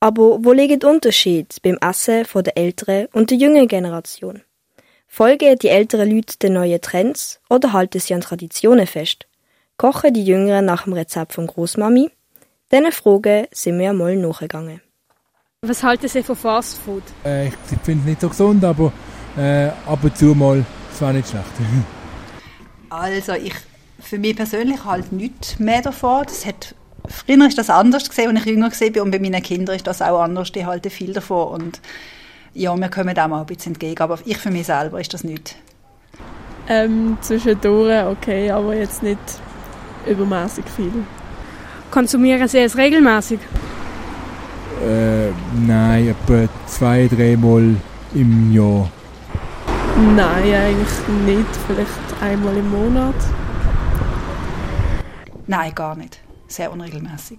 Aber 0.00 0.44
wo 0.44 0.52
liegt 0.52 0.82
der 0.82 0.90
Unterschied 0.90 1.62
beim 1.62 1.78
Essen 1.80 2.24
von 2.24 2.42
der 2.42 2.58
älteren 2.58 3.06
und 3.12 3.30
der 3.30 3.38
jüngeren 3.38 3.68
Generation? 3.68 4.42
Folgen 5.06 5.56
die 5.58 5.68
älteren 5.68 6.10
Leute 6.10 6.36
den 6.38 6.54
neuen 6.54 6.80
Trends 6.80 7.40
oder 7.48 7.72
halten 7.72 8.00
sie 8.00 8.14
an 8.14 8.22
Traditionen 8.22 8.88
fest? 8.88 9.28
Kochen 9.76 10.12
die 10.12 10.24
Jüngeren 10.24 10.64
nach 10.64 10.84
dem 10.84 10.94
Rezept 10.94 11.34
von 11.34 11.46
Großmami? 11.46 12.10
Diesen 12.72 12.92
Fragen 12.92 13.46
sind 13.52 13.78
wir 13.78 13.90
einmal 13.90 14.16
nachgegangen. 14.16 14.80
Was 15.62 15.82
halten 15.82 16.08
Sie 16.08 16.22
von 16.22 16.36
Fast 16.36 16.78
Food? 16.78 17.02
Äh, 17.22 17.48
ich 17.48 17.54
finde 17.84 18.00
es 18.00 18.06
nicht 18.06 18.20
so 18.22 18.30
gesund, 18.30 18.64
aber 18.64 18.90
äh, 19.40 19.70
ab 19.86 19.98
und 20.02 20.16
zu 20.16 20.34
mal, 20.34 20.64
das 20.90 21.00
war 21.00 21.12
nicht 21.12 21.28
schlecht. 21.28 21.46
Also 22.92 23.34
ich, 23.34 23.54
für 24.00 24.18
mich 24.18 24.34
persönlich 24.34 24.84
halt 24.84 25.12
nichts 25.12 25.60
mehr 25.60 25.80
davon. 25.80 26.24
Das 26.24 26.44
hat 26.44 26.74
früher 27.06 27.38
war 27.38 27.48
das 27.48 27.70
anders 27.70 28.08
gesehen, 28.08 28.36
als 28.36 28.44
ich 28.44 28.50
jünger 28.50 28.68
war 28.68 29.02
und 29.04 29.12
bei 29.12 29.20
meinen 29.20 29.40
Kindern 29.42 29.76
ist 29.76 29.86
das 29.86 30.02
auch 30.02 30.20
anders. 30.20 30.50
Die 30.50 30.66
halten 30.66 30.90
viel 30.90 31.12
davon 31.12 31.60
und 31.60 31.80
ja, 32.52 32.76
wir 32.76 32.88
kommen 32.88 33.14
dem 33.14 33.32
auch 33.32 33.40
ein 33.42 33.46
bisschen 33.46 33.74
entgegen, 33.74 34.02
aber 34.02 34.18
ich 34.24 34.38
für 34.38 34.50
mich 34.50 34.66
selber 34.66 35.00
ist 35.00 35.14
das 35.14 35.22
nicht. 35.22 35.54
Ähm, 36.68 37.16
zwischendurch 37.20 38.06
okay, 38.06 38.50
aber 38.50 38.74
jetzt 38.74 39.04
nicht 39.04 39.20
übermäßig 40.04 40.64
viel. 40.74 41.04
Konsumieren 41.92 42.48
Sie 42.48 42.58
es 42.58 42.76
regelmäßig? 42.76 43.38
Äh, 44.84 45.28
nein, 45.64 46.08
etwa 46.08 46.48
zwei, 46.66 47.06
dreimal 47.06 47.76
im 48.14 48.52
Jahr. 48.52 48.90
Nein, 50.00 50.54
eigentlich 50.54 51.08
nicht. 51.26 51.56
Vielleicht 51.66 52.22
einmal 52.22 52.56
im 52.56 52.70
Monat. 52.70 53.14
Nein, 55.46 55.74
gar 55.74 55.94
nicht. 55.94 56.20
Sehr 56.48 56.72
unregelmäßig. 56.72 57.38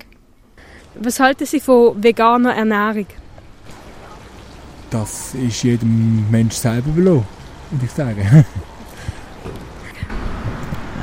Was 0.95 1.19
halten 1.19 1.45
Sie 1.45 1.59
von 1.59 2.03
veganer 2.03 2.53
Ernährung? 2.53 3.07
Das 4.89 5.33
ist 5.33 5.63
jedem 5.63 6.29
Mensch 6.29 6.55
selber 6.55 6.89
überlassen, 6.89 7.25
würde 7.71 7.85
ich 7.85 7.91
sagen. 7.91 8.45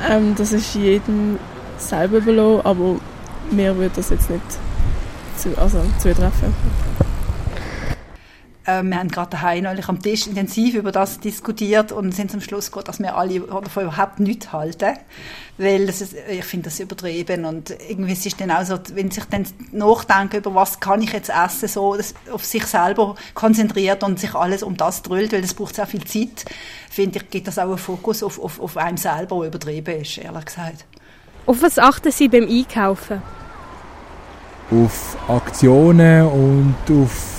ähm, 0.09 0.35
das 0.35 0.53
ist 0.53 0.75
jedem 0.75 1.39
selber 1.77 2.17
überlassen, 2.17 2.65
aber 2.65 2.95
mir 3.51 3.75
würde 3.75 3.95
das 3.95 4.11
jetzt 4.11 4.29
nicht 4.29 4.43
zu, 5.35 5.57
also, 5.57 5.81
zutreffen. 5.97 6.53
Äh, 8.69 8.83
wir 8.83 8.99
haben 8.99 9.09
gerade 9.09 9.31
daheim 9.31 9.63
neulich 9.63 9.87
am 9.89 10.01
Tisch 10.01 10.27
intensiv 10.27 10.75
über 10.75 10.91
das 10.91 11.19
diskutiert 11.19 11.91
und 11.91 12.13
sind 12.13 12.31
zum 12.31 12.41
Schluss 12.41 12.67
gekommen, 12.67 12.85
dass 12.85 12.99
wir 12.99 13.15
alle 13.15 13.39
davon 13.39 13.83
überhaupt 13.83 14.19
nichts 14.19 14.51
halten. 14.51 14.97
Weil 15.57 15.87
das 15.87 16.01
ist, 16.01 16.15
ich 16.29 16.45
finde 16.45 16.65
das 16.65 16.79
übertrieben 16.79 17.45
und 17.45 17.71
irgendwie 17.89 18.13
ist 18.13 18.25
es 18.25 18.37
dann 18.37 18.51
auch 18.51 18.63
so, 18.63 18.79
wenn 18.93 19.11
sich 19.11 19.25
dann 19.25 19.45
nachdenken 19.71 20.37
über 20.37 20.55
was 20.55 20.79
kann 20.79 21.01
ich 21.01 21.11
jetzt 21.11 21.29
essen, 21.29 21.67
so 21.67 21.95
das 21.95 22.13
auf 22.31 22.45
sich 22.45 22.65
selber 22.65 23.15
konzentriert 23.33 24.03
und 24.03 24.19
sich 24.19 24.33
alles 24.35 24.63
um 24.63 24.77
das 24.77 25.01
drüllt, 25.01 25.33
weil 25.33 25.41
das 25.41 25.53
braucht 25.53 25.75
sehr 25.75 25.87
viel 25.87 26.03
Zeit, 26.05 26.45
finde 26.89 27.19
ich, 27.19 27.29
gibt 27.29 27.47
das 27.47 27.59
auch 27.59 27.63
einen 27.63 27.77
Fokus 27.77 28.23
auf, 28.23 28.39
auf, 28.39 28.59
auf 28.59 28.77
einem 28.77 28.97
selber, 28.97 29.39
der 29.39 29.47
übertrieben 29.47 30.01
ist, 30.01 30.17
ehrlich 30.17 30.45
gesagt. 30.45 30.85
Auf 31.45 31.61
was 31.61 31.77
achten 31.77 32.11
Sie 32.11 32.29
beim 32.29 32.47
Einkaufen? 32.47 33.21
Auf 34.71 35.17
Aktionen 35.27 36.25
und 36.27 36.75
auf 36.89 37.38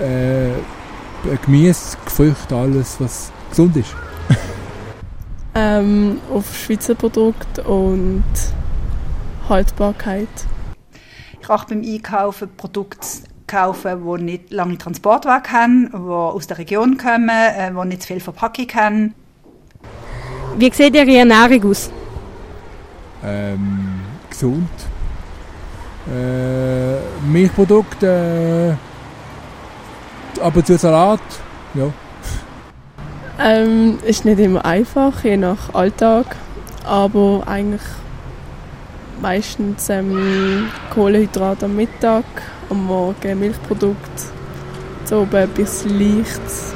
äh, 0.00 1.36
Gemüse, 1.44 1.96
Früchte, 2.06 2.56
alles, 2.56 3.00
was 3.00 3.32
gesund 3.50 3.76
ist. 3.76 3.94
ähm, 5.54 6.18
auf 6.32 6.56
Schweizer 6.56 6.94
Produkte 6.94 7.62
und 7.64 8.24
Haltbarkeit. 9.48 10.28
Ich 11.40 11.48
achte 11.48 11.74
beim 11.74 11.84
Einkaufen 11.84 12.48
Produkte 12.56 13.06
kaufen, 13.46 14.18
die 14.18 14.24
nicht 14.24 14.50
lange 14.52 14.78
Transportwege 14.78 15.50
haben, 15.50 15.90
die 15.92 15.98
aus 15.98 16.46
der 16.46 16.58
Region 16.58 16.96
kommen, 16.96 17.28
äh, 17.28 17.70
die 17.70 17.88
nicht 17.88 18.02
zu 18.02 18.08
viel 18.08 18.20
Verpackung 18.20 18.68
haben. 18.74 19.14
Wie 20.56 20.70
sieht 20.72 20.94
Ihre 20.94 21.16
Ernährung 21.16 21.70
aus? 21.70 21.90
Ähm, 23.24 24.00
gesund. 24.28 24.68
Äh, 26.08 26.98
Milchprodukte, 27.30 28.76
äh, 28.76 28.89
ab 30.40 30.56
und 30.56 30.66
zu 30.66 30.76
Salat, 30.76 31.20
ja. 31.74 31.92
Ähm, 33.38 33.98
ist 34.04 34.24
nicht 34.24 34.38
immer 34.38 34.64
einfach, 34.64 35.24
je 35.24 35.36
nach 35.36 35.74
Alltag, 35.74 36.36
aber 36.84 37.44
eigentlich 37.46 37.82
meistens 39.20 39.88
ähm, 39.88 40.68
Kohlenhydrate 40.92 41.66
am 41.66 41.76
Mittag, 41.76 42.24
am 42.68 42.84
Morgen 42.86 43.38
Milchprodukte, 43.38 44.22
so 45.04 45.20
oben 45.20 45.36
etwas 45.36 45.84
Leichtes. 45.84 46.74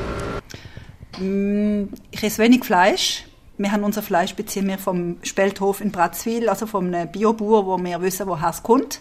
Mm, 1.18 1.84
ich 2.10 2.22
esse 2.22 2.42
wenig 2.42 2.64
Fleisch. 2.64 3.24
Wir 3.56 3.70
haben 3.70 3.84
unser 3.84 4.02
Fleisch 4.02 4.34
beziehen 4.34 4.66
wir 4.66 4.78
vom 4.78 5.16
Spelthof 5.22 5.80
in 5.80 5.92
Bratzwil, 5.92 6.48
also 6.48 6.66
vom 6.66 6.90
Biobauer, 7.12 7.66
wo 7.66 7.78
wir 7.78 8.00
wissen, 8.00 8.26
woher 8.26 8.50
es 8.50 8.62
kommt. 8.62 9.00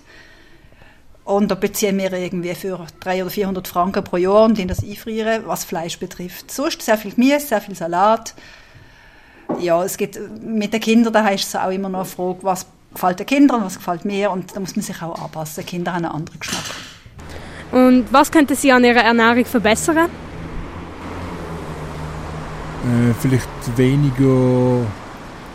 Und 1.26 1.50
da 1.50 1.56
beziehen 1.56 1.98
wir 1.98 2.12
irgendwie 2.12 2.54
für 2.54 2.86
300 3.00 3.22
oder 3.22 3.30
400 3.30 3.68
Franken 3.68 4.04
pro 4.04 4.18
Jahr 4.18 4.44
und 4.44 4.70
das 4.70 4.84
einfrieren, 4.84 5.44
was 5.46 5.64
Fleisch 5.64 5.98
betrifft. 5.98 6.52
Sonst 6.52 6.82
sehr 6.82 6.98
viel 6.98 7.12
Gemüse, 7.12 7.40
sehr 7.40 7.62
viel 7.62 7.76
Salat. 7.76 8.34
Ja, 9.60 9.84
es 9.84 9.96
gibt, 9.96 10.20
mit 10.42 10.74
den 10.74 10.82
Kindern, 10.82 11.14
da 11.14 11.28
ist 11.30 11.48
es 11.48 11.56
auch 11.56 11.70
immer 11.70 11.88
noch 11.88 12.00
eine 12.00 12.08
Frage, 12.08 12.40
was 12.42 12.66
gefällt 12.94 13.20
den 13.20 13.26
Kindern, 13.26 13.64
was 13.64 13.78
gefällt 13.78 14.04
mir 14.04 14.32
und 14.32 14.56
da 14.56 14.60
muss 14.60 14.76
man 14.76 14.84
sich 14.84 15.02
auch 15.02 15.18
anpassen. 15.18 15.64
Die 15.64 15.70
Kinder 15.70 15.94
haben 15.94 16.06
einen 16.06 16.14
anderen 16.14 16.40
Geschmack. 16.40 16.64
Und 17.72 18.06
was 18.12 18.32
könnten 18.32 18.56
Sie 18.56 18.72
an 18.72 18.84
Ihrer 18.84 19.04
Ernährung 19.04 19.46
verbessern? 19.46 20.10
Äh, 22.84 23.14
vielleicht 23.20 23.48
weniger, 23.78 24.86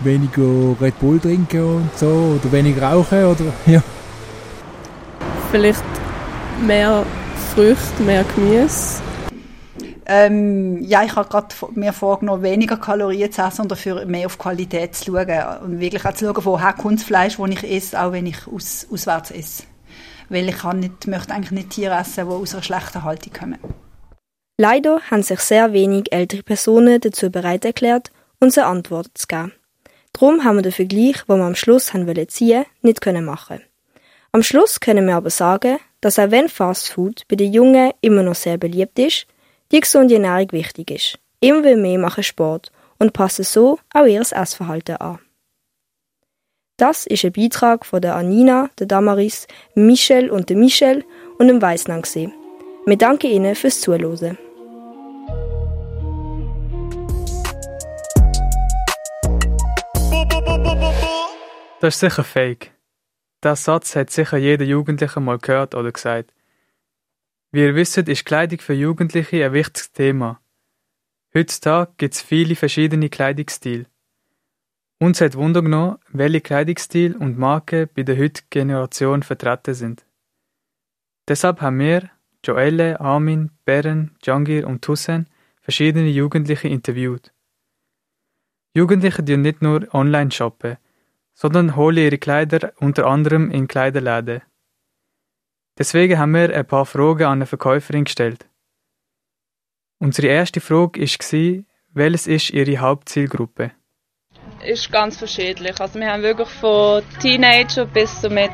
weniger 0.00 0.80
Red 0.80 0.98
Bull 0.98 1.20
trinken 1.20 1.62
und 1.62 1.90
so 1.94 2.38
oder 2.40 2.52
weniger 2.52 2.90
rauchen 2.90 3.24
oder 3.24 3.44
ja 3.66 3.82
vielleicht 5.50 5.84
mehr 6.66 7.04
Früchte, 7.54 8.02
mehr 8.02 8.24
Gemüse? 8.34 9.00
Ähm, 10.06 10.82
ja, 10.82 11.04
ich 11.04 11.14
habe 11.16 11.28
gerade 11.28 11.54
mir 11.74 11.92
vorgenommen, 11.92 12.42
weniger 12.42 12.76
Kalorien 12.76 13.30
zu 13.30 13.42
essen 13.42 13.62
und 13.62 13.70
dafür 13.70 14.06
mehr 14.06 14.26
auf 14.26 14.38
Qualität 14.38 14.94
zu 14.94 15.12
schauen. 15.12 15.60
Und 15.62 15.80
wirklich 15.80 16.04
auch 16.04 16.14
zu 16.14 16.26
schauen, 16.26 16.44
woher 16.44 16.72
kommt 16.72 16.98
das 16.98 17.04
Fleisch, 17.04 17.36
das 17.36 17.50
ich 17.50 17.64
esse, 17.64 18.00
auch 18.00 18.12
wenn 18.12 18.26
ich 18.26 18.46
aus, 18.46 18.86
auswärts 18.90 19.30
esse. 19.30 19.64
Weil 20.30 20.48
ich 20.48 20.58
kann 20.58 20.80
nicht, 20.80 21.06
möchte 21.06 21.32
eigentlich 21.32 21.50
nicht 21.50 21.70
Tiere 21.70 21.98
essen, 21.98 22.26
die 22.26 22.32
aus 22.32 22.54
einer 22.54 22.62
schlechten 22.62 23.04
Haltung 23.04 23.32
kommen. 23.32 23.58
Leider 24.58 25.00
haben 25.10 25.22
sich 25.22 25.40
sehr 25.40 25.72
wenig 25.72 26.10
ältere 26.12 26.42
Personen 26.42 27.00
dazu 27.00 27.30
bereit 27.30 27.64
erklärt, 27.64 28.10
unsere 28.40 28.66
Antwort 28.66 29.10
zu 29.14 29.26
geben. 29.26 29.52
Darum 30.12 30.42
haben 30.42 30.56
wir 30.56 30.62
den 30.62 30.72
Vergleich, 30.72 31.22
den 31.24 31.38
wir 31.38 31.44
am 31.44 31.54
Schluss 31.54 31.92
haben 31.94 32.28
ziehen 32.28 32.64
nicht 32.82 33.00
können 33.00 33.24
machen 33.24 33.60
am 34.32 34.42
Schluss 34.42 34.80
können 34.80 35.06
wir 35.06 35.16
aber 35.16 35.30
sagen, 35.30 35.78
dass 36.00 36.18
auch 36.18 36.30
wenn 36.30 36.48
Fast 36.48 36.90
Food 36.90 37.22
bei 37.28 37.36
den 37.36 37.52
Jungen 37.52 37.92
immer 38.00 38.22
noch 38.22 38.34
sehr 38.34 38.58
beliebt 38.58 38.98
ist, 38.98 39.26
die 39.72 39.80
gesunde 39.80 40.14
Ernährung 40.14 40.52
wichtig 40.52 40.90
ist. 40.90 41.18
Immer 41.40 41.76
mehr 41.76 41.98
machen 41.98 42.22
Sport 42.22 42.70
und 42.98 43.12
passen 43.12 43.44
so 43.44 43.78
auch 43.94 44.06
ihr 44.06 44.20
Essverhalten 44.20 44.96
an. 44.96 45.18
Das 46.76 47.06
ist 47.06 47.24
ein 47.24 47.32
Beitrag 47.32 47.84
von 47.84 48.00
der 48.00 48.14
Anina, 48.14 48.70
der 48.78 48.86
Damaris, 48.86 49.48
Michel 49.74 50.30
und 50.30 50.48
der 50.48 50.56
Michel 50.56 51.04
und 51.38 51.48
dem 51.48 51.60
Weisnang. 51.60 52.04
Wir 52.86 52.96
danken 52.96 53.30
Ihnen 53.30 53.54
fürs 53.54 53.80
Zuhören. 53.80 54.38
Das 61.80 61.94
ist 61.94 62.00
sicher 62.00 62.24
fake. 62.24 62.77
Das 63.40 63.64
Satz 63.64 63.94
hat 63.94 64.10
sicher 64.10 64.36
jeder 64.36 64.64
Jugendliche 64.64 65.20
mal 65.20 65.38
gehört 65.38 65.74
oder 65.74 65.92
gesagt. 65.92 66.34
Wie 67.52 67.60
ihr 67.60 67.74
wisst, 67.74 67.96
ist 67.96 68.24
Kleidung 68.24 68.58
für 68.60 68.74
Jugendliche 68.74 69.44
ein 69.44 69.52
wichtiges 69.52 69.92
Thema. 69.92 70.40
Heutzutage 71.34 71.92
gibt 71.98 72.14
es 72.14 72.20
viele 72.20 72.56
verschiedene 72.56 73.08
Kleidungsstile. 73.08 73.86
Uns 74.98 75.20
hat 75.20 75.36
Wunder 75.36 75.62
genommen, 75.62 75.98
welche 76.08 76.40
Kleidungsstil 76.40 77.16
und 77.16 77.38
Marken 77.38 77.88
bei 77.94 78.02
der 78.02 78.18
heutigen 78.18 78.48
Generation 78.50 79.22
vertreten 79.22 79.74
sind. 79.74 80.04
Deshalb 81.28 81.60
haben 81.60 81.78
wir, 81.78 82.10
Joelle, 82.44 83.00
Armin, 83.00 83.52
Beren, 83.64 84.16
Jangir 84.24 84.66
und 84.66 84.82
Tussen, 84.82 85.28
verschiedene 85.60 86.08
Jugendliche 86.08 86.68
interviewt. 86.68 87.32
Jugendliche 88.74 89.22
die 89.22 89.36
nicht 89.36 89.62
nur 89.62 89.86
online 89.94 90.30
shoppen, 90.32 90.78
sondern 91.40 91.76
hole 91.76 92.00
ihre 92.00 92.18
Kleider 92.18 92.72
unter 92.80 93.06
anderem 93.06 93.52
in 93.52 93.68
Kleiderläden. 93.68 94.42
Deswegen 95.78 96.18
haben 96.18 96.32
wir 96.32 96.52
ein 96.52 96.66
paar 96.66 96.84
Fragen 96.84 97.26
an 97.26 97.38
eine 97.38 97.46
Verkäuferin 97.46 98.04
gestellt. 98.04 98.46
Unsere 100.00 100.26
erste 100.26 100.60
Frage 100.60 101.00
war, 101.00 101.64
welches 101.94 102.26
ist 102.26 102.50
Ihre 102.50 102.78
Hauptzielgruppe? 102.78 103.70
Ist 104.66 104.90
ganz 104.90 105.16
verschiedentlich. 105.18 105.80
Also 105.80 106.00
wir 106.00 106.10
haben 106.10 106.24
wirklich 106.24 106.48
von 106.48 107.02
Teenager 107.20 107.86
bis 107.86 108.20
zu 108.20 108.28
mit 108.28 108.50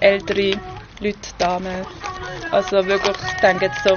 älteren 0.00 0.60
Leuten, 0.98 1.18
Damen. 1.38 1.86
Also 2.50 2.84
wirklich, 2.86 3.16
ich 3.24 3.40
denke 3.40 3.66
jetzt 3.66 3.84
so 3.84 3.96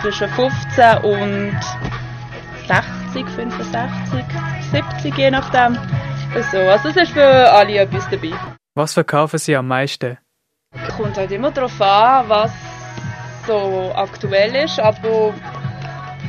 zwischen 0.00 0.28
15 0.30 0.98
und 1.04 1.60
60, 2.68 3.28
65, 3.36 4.24
70, 4.72 5.18
je 5.18 5.30
nachdem. 5.30 5.76
So, 6.42 6.58
also 6.58 6.88
es 6.90 6.96
ist 6.96 7.12
für 7.12 7.24
alle 7.24 7.78
etwas 7.78 8.08
dabei. 8.10 8.32
Was 8.74 8.92
verkaufen 8.92 9.38
Sie 9.38 9.56
am 9.56 9.68
meisten? 9.68 10.18
Kommt 10.94 11.16
halt 11.16 11.32
immer 11.32 11.50
darauf 11.50 11.80
an, 11.80 12.28
was 12.28 12.52
so 13.46 13.90
aktuell 13.94 14.54
ist, 14.54 14.78
aber 14.78 15.32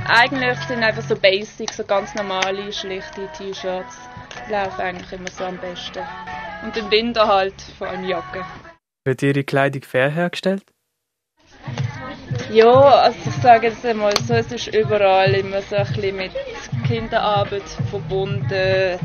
eigentlich 0.07 0.57
sind 0.59 0.81
einfach 0.81 1.01
so 1.01 1.15
Basics, 1.17 1.75
so 1.75 1.83
ganz 1.83 2.15
normale, 2.15 2.71
schlichte 2.71 3.27
T-Shirts 3.37 3.97
laufen 4.49 4.79
eigentlich 4.79 5.11
immer 5.11 5.29
so 5.29 5.43
am 5.43 5.57
besten. 5.57 6.03
Und 6.63 6.77
im 6.77 6.89
Winter 6.89 7.27
halt 7.27 7.61
vor 7.77 7.87
allem 7.87 8.05
Jacken. 8.05 8.45
Wird 9.05 9.21
Ihre 9.23 9.43
Kleidung 9.43 9.81
fair 9.81 10.09
hergestellt? 10.09 10.63
Ja, 12.49 12.71
also 12.71 13.17
ich 13.25 13.35
sage 13.41 13.67
jetzt 13.67 13.85
einmal 13.85 14.15
so, 14.25 14.35
es 14.35 14.51
ist 14.53 14.67
überall 14.67 15.33
immer 15.33 15.61
so 15.61 15.75
ein 15.75 15.85
bisschen 15.85 16.15
mit 16.15 16.31
Kinderarbeit 16.87 17.67
verbunden. 17.89 18.99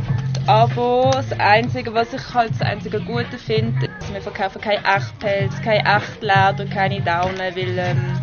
Aber 0.46 1.12
das 1.12 1.38
Einzige, 1.38 1.94
was 1.94 2.12
ich 2.12 2.34
halt 2.34 2.50
das 2.50 2.62
einzige 2.62 3.00
Gute 3.00 3.38
finde, 3.38 3.86
ist, 3.86 4.12
wir 4.12 4.20
verkaufen 4.20 4.60
kein 4.60 4.84
Echtpelz, 4.84 5.54
kein 5.62 5.86
Echtleder, 5.86 6.66
keine 6.66 7.00
Daunen, 7.00 7.38
weil, 7.38 7.78
ähm, 7.78 8.20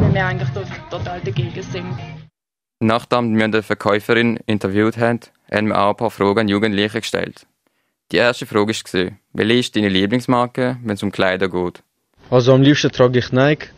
weil 0.00 0.14
wir 0.14 0.26
eigentlich 0.26 0.48
total 0.90 1.20
dagegen 1.20 1.62
sind. 1.62 1.98
Nachdem 2.78 3.36
wir 3.36 3.48
die 3.48 3.62
Verkäuferin 3.62 4.38
interviewt 4.46 4.96
haben, 4.96 5.20
haben 5.50 5.68
wir 5.68 5.80
auch 5.80 5.90
ein 5.90 5.96
paar 5.96 6.10
Fragen 6.10 6.40
an 6.40 6.48
Jugendliche 6.48 7.00
gestellt. 7.00 7.46
Die 8.12 8.18
erste 8.18 8.46
Frage 8.46 8.72
war, 8.72 9.10
welche 9.32 9.54
ist 9.54 9.74
deine 9.74 9.88
Lieblingsmarke, 9.88 10.76
wenn 10.84 10.94
es 10.94 11.02
um 11.02 11.10
Kleider 11.10 11.48
geht? 11.48 11.82
Also 12.30 12.54
am 12.54 12.62
liebsten 12.62 12.92
trage 12.92 13.18
ich 13.18 13.32
Nike. 13.32 13.70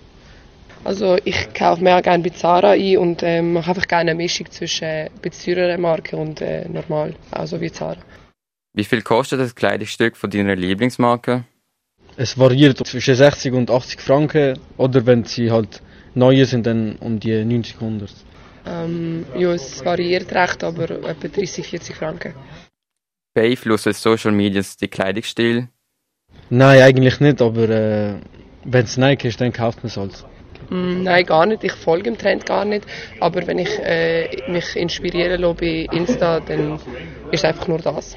Also 0.87 1.19
ich 1.25 1.53
kaufe 1.53 1.83
mehr 1.83 2.01
gerne 2.01 2.23
bei 2.23 2.31
Zara 2.31 2.71
ein 2.71 2.97
und 2.99 3.21
äh, 3.25 3.43
mache 3.43 3.71
einfach 3.71 3.89
gerne 3.89 4.13
eine 4.13 4.15
Mischung 4.15 4.49
zwischen 4.53 4.85
äh, 4.85 5.11
teurer 5.45 5.77
Marke 5.79 6.17
und 6.17 6.41
äh, 6.41 6.69
normal, 6.69 7.13
also 7.33 7.61
wie 7.61 7.73
Zara. 7.73 8.01
Wie 8.73 8.85
viel 8.85 9.03
kostet 9.03 9.41
das 9.41 9.57
Kleidungsstück 9.57 10.17
von 10.17 10.31
deiner 10.31 10.55
Lieblingsmarke? 10.55 11.45
Es 12.17 12.39
variiert 12.39 12.87
zwischen 12.87 13.17
60 13.17 13.53
und 13.55 13.69
80 13.69 14.01
Franken 14.01 14.61
oder 14.77 15.05
wenn 15.07 15.25
sie 15.25 15.51
halt 15.51 15.83
neue 16.15 16.45
sind, 16.47 16.67
dann 16.69 16.95
um 17.01 17.19
die 17.19 17.45
90, 17.45 17.75
100. 17.81 18.15
Ähm, 18.67 19.27
ja, 19.37 19.55
es 19.55 19.85
variiert 19.85 20.33
recht, 20.33 20.63
aber 20.63 20.89
etwa 20.89 21.27
30, 21.27 21.67
40 21.67 21.97
Franken. 21.97 22.33
Beeinflussen 23.35 23.93
Social 23.93 24.31
Media 24.31 24.63
den 24.81 24.91
Kleidungsstil? 24.91 25.69
Nein, 26.49 26.81
eigentlich 26.81 27.19
nicht, 27.19 27.43
aber 27.43 27.69
äh, 27.71 28.15
wenn 28.63 28.85
es 28.85 28.97
Nike 28.97 29.27
ist, 29.27 29.41
dann 29.41 29.53
kauft 29.53 29.79
man 29.79 29.89
es 29.89 29.97
halt. 29.97 30.25
Mm, 30.71 31.03
nein, 31.03 31.25
gar 31.25 31.47
nicht. 31.47 31.65
Ich 31.65 31.73
folge 31.73 32.05
dem 32.05 32.19
Trend 32.19 32.47
gar 32.47 32.65
nicht. 32.65 32.87
Aber 33.21 33.47
wenn 33.47 33.59
ich 33.59 33.79
äh, 33.79 34.51
mich 34.51 34.77
inspirieren 34.77 35.41
lasse 35.41 35.55
bei 35.55 35.87
Insta, 35.93 36.41
dann 36.41 36.75
ist 37.31 37.43
es 37.43 37.45
einfach 37.45 37.69
nur 37.69 37.79
das. 37.79 38.17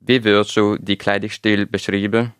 Wie 0.00 0.24
würdest 0.24 0.56
du 0.56 0.76
die 0.78 0.96
Kleidungsstil 0.96 1.66
beschreiben? 1.66 2.32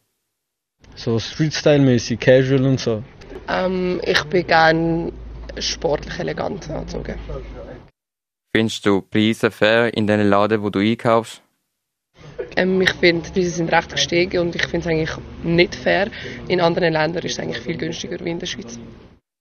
So 0.95 1.19
Street-Style-mäßig, 1.19 2.19
casual 2.19 2.67
und 2.67 2.81
so. 2.81 3.03
Ähm, 3.49 4.01
ich 4.05 4.23
bin 4.25 4.47
gerne 4.47 5.13
sportlich 5.59 6.19
elegant 6.19 6.69
angezogen. 6.71 7.19
Findest 8.55 8.85
du 8.85 9.01
Preise 9.01 9.51
fair 9.51 9.95
in 9.97 10.07
den 10.07 10.29
Laden, 10.29 10.63
wo 10.63 10.71
du 10.71 10.81
einkaufst? 10.81 11.42
Ähm, 12.57 12.81
ich 12.81 12.93
finde, 12.95 13.29
die 13.29 13.33
Preise 13.41 13.51
sind 13.51 13.73
recht 13.73 13.91
gestiegen 13.91 14.39
und 14.41 14.55
ich 14.55 14.67
finde 14.67 14.79
es 14.79 14.87
eigentlich 14.87 15.17
nicht 15.43 15.75
fair. 15.75 16.09
In 16.49 16.61
anderen 16.61 16.93
Ländern 16.93 17.25
ist 17.25 17.33
es 17.33 17.39
eigentlich 17.41 17.63
viel 17.63 17.77
günstiger 17.77 18.23
wie 18.25 18.31
in 18.31 18.39
der 18.39 18.47
Schweiz. 18.47 18.79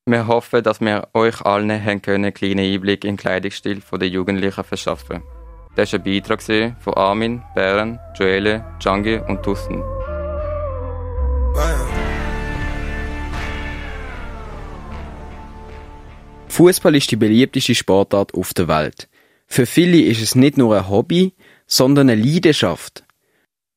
Wir 0.06 0.28
hoffen, 0.28 0.64
dass 0.64 0.82
wir 0.82 1.08
euch 1.14 1.42
allen 1.42 1.72
haben 1.84 2.02
können, 2.02 2.26
einen 2.26 2.34
kleinen 2.34 2.60
Einblick 2.60 3.04
in 3.04 3.12
den 3.12 3.18
Kleidungsstil 3.18 3.82
der 3.92 4.08
Jugendlichen 4.08 4.64
verschaffen. 4.64 5.22
Das 5.76 5.94
war 5.94 6.00
ein 6.00 6.04
Beitrag 6.04 6.42
von 6.80 6.94
Armin, 6.96 7.44
Bären, 7.56 8.00
Joelle, 8.16 8.66
Djangi 8.80 9.20
und 9.28 9.42
Tussen. 9.44 9.82
Fußball 16.50 16.96
ist 16.96 17.10
die 17.10 17.16
beliebteste 17.16 17.74
Sportart 17.74 18.34
auf 18.34 18.54
der 18.54 18.68
Welt. 18.68 19.08
Für 19.48 19.66
viele 19.66 20.02
ist 20.02 20.22
es 20.22 20.36
nicht 20.36 20.58
nur 20.58 20.78
ein 20.78 20.90
Hobby, 20.90 21.34
sondern 21.72 22.10
eine 22.10 22.22
Leidenschaft. 22.22 23.04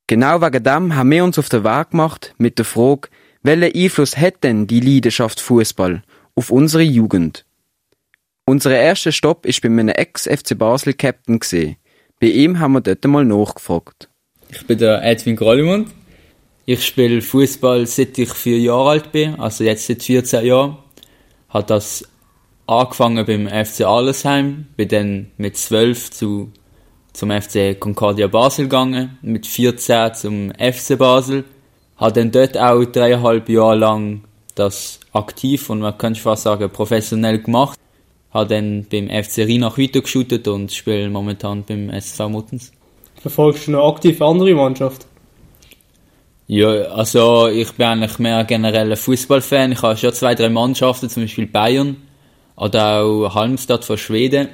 Genau 0.07 0.41
wegen 0.41 0.63
dem 0.65 0.97
haben 0.97 1.11
wir 1.11 1.25
uns 1.25 1.39
auf 1.39 1.49
den 1.49 1.65
Weg 1.65 1.91
gemacht 1.91 2.35
mit 2.39 2.59
der 2.59 2.65
Frage, 2.65 3.09
welchen 3.43 3.75
Einfluss 3.75 4.17
hat 4.17 4.43
denn 4.43 4.67
die 4.67 4.81
Leidenschaft 4.81 5.41
Fußball 5.41 6.03
auf 6.35 6.51
unsere 6.51 6.83
Jugend? 6.83 7.47
Unser 8.47 8.77
erster 8.77 9.13
Stopp 9.13 9.47
ist 9.47 9.63
bei 9.63 9.69
einem 9.69 9.89
Ex-FC 9.89 10.59
Basel 10.59 10.93
Captain 10.93 11.39
gesehen. 11.39 11.77
Bei 12.21 12.27
ihm 12.27 12.59
haben 12.59 12.73
wir 12.73 12.81
dort 12.81 13.05
mal 13.05 13.25
nachgefragt. 13.25 14.11
Ich 14.51 14.67
bin 14.67 14.79
der 14.79 15.03
Edwin 15.03 15.37
Grollimund. 15.37 15.89
Ich 16.67 16.85
spiele 16.85 17.23
Fußball 17.23 17.87
seit 17.87 18.19
ich 18.19 18.33
vier 18.33 18.59
Jahre 18.59 18.91
alt 18.91 19.13
bin, 19.13 19.39
also 19.39 19.65
jetzt 19.65 19.87
seit 19.87 20.03
14 20.03 20.45
Jahren. 20.45 20.79
Hat 21.49 21.71
das 21.71 22.09
angefangen 22.67 23.25
beim 23.27 23.47
FC 23.47 23.83
Allesheim, 23.83 24.67
bin 24.77 24.89
dann 24.89 25.31
mit 25.37 25.57
12 25.57 26.11
zu, 26.11 26.53
zum 27.14 27.31
FC 27.31 27.79
Concordia 27.79 28.27
Basel 28.27 28.66
gegangen, 28.66 29.18
mit 29.22 29.46
14 29.46 30.14
zum 30.14 30.53
FC 30.53 30.98
Basel, 30.98 31.44
habe 31.96 32.12
dann 32.12 32.31
dort 32.31 32.59
auch 32.59 32.85
dreieinhalb 32.85 33.48
Jahre 33.48 33.77
lang 33.77 34.24
das 34.55 35.00
aktiv 35.12 35.70
und 35.70 35.81
man 35.81 35.96
könnte 35.96 36.20
fast 36.20 36.42
sagen 36.42 36.68
professionell 36.70 37.38
gemacht. 37.38 37.79
Habe 38.33 38.48
dann 38.48 38.87
beim 38.90 39.09
FC 39.09 39.38
Rheinach 39.38 39.79
weitergeschootet 39.79 40.48
und 40.48 40.72
spiele 40.72 41.09
momentan 41.09 41.64
beim 41.64 41.88
SV 41.88 42.29
Muttens. 42.29 42.72
Verfolgst 43.20 43.68
du 43.68 43.70
noch 43.70 43.94
aktiv 43.94 44.20
andere 44.20 44.53
Mannschaft? 44.55 45.07
Ja, 46.48 46.68
also 46.68 47.48
ich 47.48 47.72
bin 47.72 47.87
eigentlich 47.87 48.18
mehr 48.18 48.44
generell 48.44 48.90
ein 48.90 48.96
Fußballfan. 48.96 49.72
Ich 49.72 49.83
habe 49.83 49.96
schon 49.96 50.12
zwei, 50.12 50.35
drei 50.35 50.48
Mannschaften, 50.48 51.09
zum 51.09 51.22
Beispiel 51.22 51.46
Bayern 51.46 51.96
oder 52.57 53.03
auch 53.03 53.35
Halmstad 53.35 53.85
von 53.85 53.96
Schweden, 53.96 54.48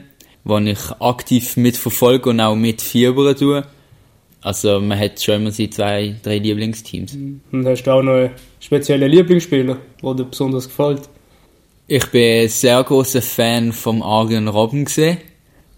wo 0.44 0.58
ich 0.58 0.78
aktiv 1.00 1.56
mitverfolge 1.56 2.30
und 2.30 2.40
auch 2.40 2.56
mitfiebern 2.56 3.36
tue. 3.36 3.64
Also 4.42 4.80
man 4.80 4.98
hat 4.98 5.20
schon 5.20 5.36
immer 5.36 5.50
seine 5.50 5.70
zwei, 5.70 6.16
drei 6.22 6.38
Lieblingsteams. 6.38 7.16
Und 7.52 7.66
hast 7.66 7.82
du 7.82 7.90
auch 7.90 8.02
noch 8.02 8.14
einen 8.14 8.30
speziellen 8.58 9.10
Lieblingsspieler, 9.10 9.76
der 10.02 10.14
dir 10.14 10.24
besonders 10.24 10.66
gefällt? 10.66 11.02
Ich 11.86 12.06
bin 12.06 12.42
ein 12.42 12.48
sehr 12.48 12.82
großer 12.82 13.20
Fan 13.20 13.72
vom 13.72 14.02
Arjen 14.02 14.48
Robben 14.48 14.84
gesehen. 14.84 15.18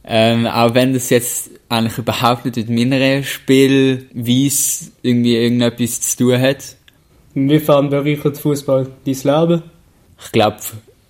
Ähm, 0.05 0.47
auch 0.47 0.75
wenn 0.75 0.93
das 0.93 1.11
jetzt 1.11 1.51
eigentlich 1.69 1.99
überhaupt 1.99 2.45
nicht 2.45 2.69
mit 2.69 2.91
meiner 2.91 3.23
Spielweise 3.23 4.91
irgendwie 5.03 5.37
irgendetwas 5.37 6.01
zu 6.01 6.25
tun 6.25 6.41
hat. 6.41 6.77
Inwiefern 7.35 7.89
bereichert 7.89 8.37
Fußball 8.37 8.89
dein 9.05 9.15
Leben? 9.15 9.63
Ich 10.23 10.33
glaube, 10.33 10.59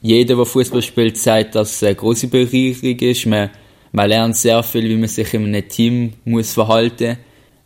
jeder, 0.03 0.35
der 0.35 0.45
Fußball 0.45 0.83
spielt, 0.83 1.17
sagt, 1.17 1.55
dass 1.55 1.77
es 1.77 1.83
eine 1.85 1.95
große 1.95 2.27
Bereicherung 2.27 2.99
ist. 2.99 3.27
Man, 3.27 3.51
man 3.93 4.09
lernt 4.09 4.37
sehr 4.37 4.63
viel, 4.63 4.89
wie 4.89 4.97
man 4.97 5.09
sich 5.09 5.33
in 5.33 5.47
einem 5.47 5.69
Team 5.69 6.13
muss 6.25 6.55
verhalten 6.55 7.19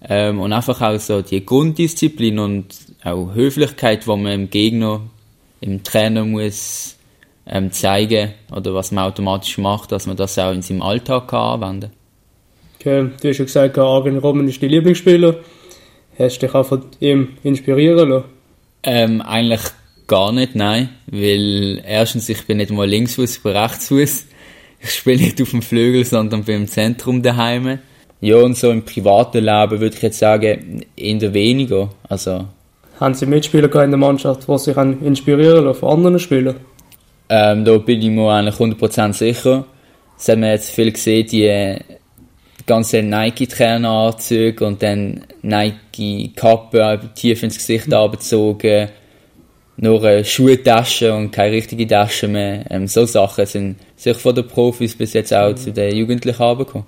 ähm, 0.06 0.40
und 0.40 0.52
einfach 0.52 0.80
auch 0.82 1.00
so 1.00 1.22
die 1.22 1.44
Grunddisziplin 1.44 2.38
und 2.38 2.66
auch 3.02 3.34
Höflichkeit, 3.34 4.04
die 4.04 4.08
man 4.08 4.26
im 4.26 4.50
Gegner, 4.50 5.00
im 5.62 5.82
Trainer 5.82 6.24
muss 6.24 6.96
ähm, 7.46 7.72
zeigen 7.72 8.34
oder 8.54 8.74
was 8.74 8.92
man 8.92 9.04
automatisch 9.04 9.56
macht, 9.56 9.92
dass 9.92 10.06
man 10.06 10.16
das 10.16 10.38
auch 10.38 10.52
in 10.52 10.62
seinem 10.62 10.82
Alltag 10.82 11.28
kann 11.28 11.62
anwenden 11.62 11.90
kann. 11.90 11.92
Okay, 12.78 13.10
du 13.20 13.28
hast 13.28 13.38
ja 13.38 13.44
gesagt, 13.44 13.78
Arjen 13.78 14.18
Robben 14.18 14.46
ist 14.46 14.62
dein 14.62 14.70
Lieblingsspieler. 14.70 15.36
Hast 16.18 16.42
du 16.42 16.46
dich 16.46 16.54
auch 16.54 16.66
von 16.66 16.84
ihm 17.00 17.30
inspirieren 17.42 18.08
lassen? 18.08 18.24
Ähm, 18.82 19.22
eigentlich 19.22 19.62
gar 20.06 20.32
nicht, 20.32 20.54
nein. 20.54 20.90
Weil 21.06 21.82
erstens, 21.86 22.28
ich 22.28 22.46
bin 22.46 22.58
nicht 22.58 22.70
mal 22.70 22.88
Linksfuß, 22.88 23.36
ich 23.36 23.42
bin 23.42 23.56
Rechtsfuß. 23.56 24.26
Ich 24.80 24.90
spiele 24.90 25.22
nicht 25.22 25.40
auf 25.40 25.50
dem 25.50 25.62
Flügel, 25.62 26.04
sondern 26.04 26.44
bin 26.44 26.62
im 26.62 26.68
Zentrum 26.68 27.22
daheim. 27.22 27.78
Ja, 28.20 28.36
und 28.36 28.56
so 28.56 28.70
im 28.70 28.84
privaten 28.84 29.44
Leben 29.44 29.80
würde 29.80 29.96
ich 29.96 30.02
jetzt 30.02 30.18
sagen, 30.18 30.84
eher 30.96 31.34
weniger. 31.34 31.90
Also, 32.08 32.46
Haben 33.00 33.14
Sie 33.14 33.26
Mitspieler 33.26 33.82
in 33.82 33.90
der 33.90 33.98
Mannschaft, 33.98 34.46
die 34.48 34.58
sich 34.58 34.76
inspirieren 34.76 35.64
lassen 35.64 35.80
von 35.80 35.90
anderen 35.90 36.18
Spielern? 36.18 36.56
Ähm, 37.28 37.64
da 37.64 37.76
bin 37.78 38.00
ich 38.00 38.08
mir 38.08 38.30
eigentlich 38.30 38.54
100% 38.54 39.12
sicher. 39.12 39.64
Das 40.16 40.28
haben 40.28 40.42
wir 40.42 40.52
jetzt 40.52 40.70
viel 40.70 40.92
gesehen, 40.92 41.26
die 41.26 41.78
ganzen 42.66 43.10
Nike-Traineranzüge 43.10 44.66
und 44.66 44.82
dann 44.82 45.24
Nike-Kappe 45.42 47.10
tief 47.14 47.42
ins 47.42 47.58
Gesicht 47.58 47.92
abgezogen, 47.92 48.88
nur 49.76 50.02
eine 50.04 50.24
Schuhtasche 50.24 51.14
und 51.14 51.30
keine 51.30 51.52
richtige 51.52 51.86
Tasche 51.86 52.28
mehr. 52.28 52.64
Ähm, 52.70 52.86
so 52.88 53.04
Sachen 53.04 53.46
sind 53.46 53.76
sich 53.96 54.16
von 54.16 54.34
den 54.34 54.46
Profis 54.46 54.96
bis 54.96 55.12
jetzt 55.12 55.32
auch 55.32 55.54
zu 55.54 55.72
den 55.72 55.94
Jugendlichen 55.94 56.42
abgekommen. 56.42 56.86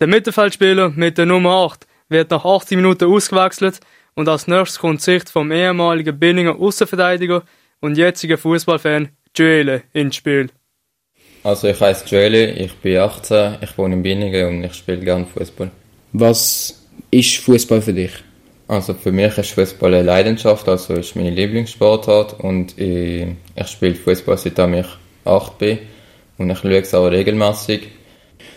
Der 0.00 0.08
Mittelfeldspieler 0.08 0.90
mit 0.90 1.18
der 1.18 1.26
Nummer 1.26 1.64
8 1.66 1.86
wird 2.08 2.30
nach 2.30 2.44
80 2.44 2.76
Minuten 2.76 3.12
ausgewechselt 3.12 3.80
und 4.14 4.28
als 4.28 4.46
nächstes 4.46 4.78
kommt 4.78 5.00
Sicht 5.00 5.30
vom 5.30 5.52
ehemaligen 5.52 6.18
Binninger 6.18 6.58
Außenverteidiger 6.58 7.42
und 7.80 7.96
jetzigen 7.96 8.38
Fußballfan 8.38 9.10
Joele 9.36 9.82
ins 9.92 10.16
Spiel. 10.16 10.50
Also 11.44 11.68
ich 11.68 11.80
heiße 11.80 12.06
Joele, 12.06 12.52
ich 12.52 12.74
bin 12.76 12.98
18, 12.98 13.58
ich 13.62 13.76
wohne 13.76 13.94
in 13.94 14.02
Binningen 14.02 14.48
und 14.48 14.64
ich 14.64 14.74
spiele 14.74 14.98
gerne 14.98 15.26
Fußball. 15.26 15.70
Was 16.12 16.86
ist 17.10 17.38
Fußball 17.38 17.82
für 17.82 17.92
dich? 17.92 18.12
Also 18.68 18.94
für 18.94 19.12
mich 19.12 19.36
ist 19.38 19.50
Fußball 19.50 19.94
eine 19.94 20.02
Leidenschaft, 20.02 20.68
also 20.68 20.94
ist 20.94 21.16
meine 21.16 21.30
Lieblingssportart 21.30 22.40
und 22.40 22.78
ich, 22.78 23.26
ich 23.54 23.66
spiele 23.66 23.94
Fußball 23.94 24.38
seit 24.38 24.58
ich 24.58 24.86
8 25.24 25.58
bin 25.58 25.78
und 26.38 26.50
ich 26.50 26.58
schaue 26.58 26.78
es 26.78 26.94
auch 26.94 27.06
regelmäßig. 27.06 27.88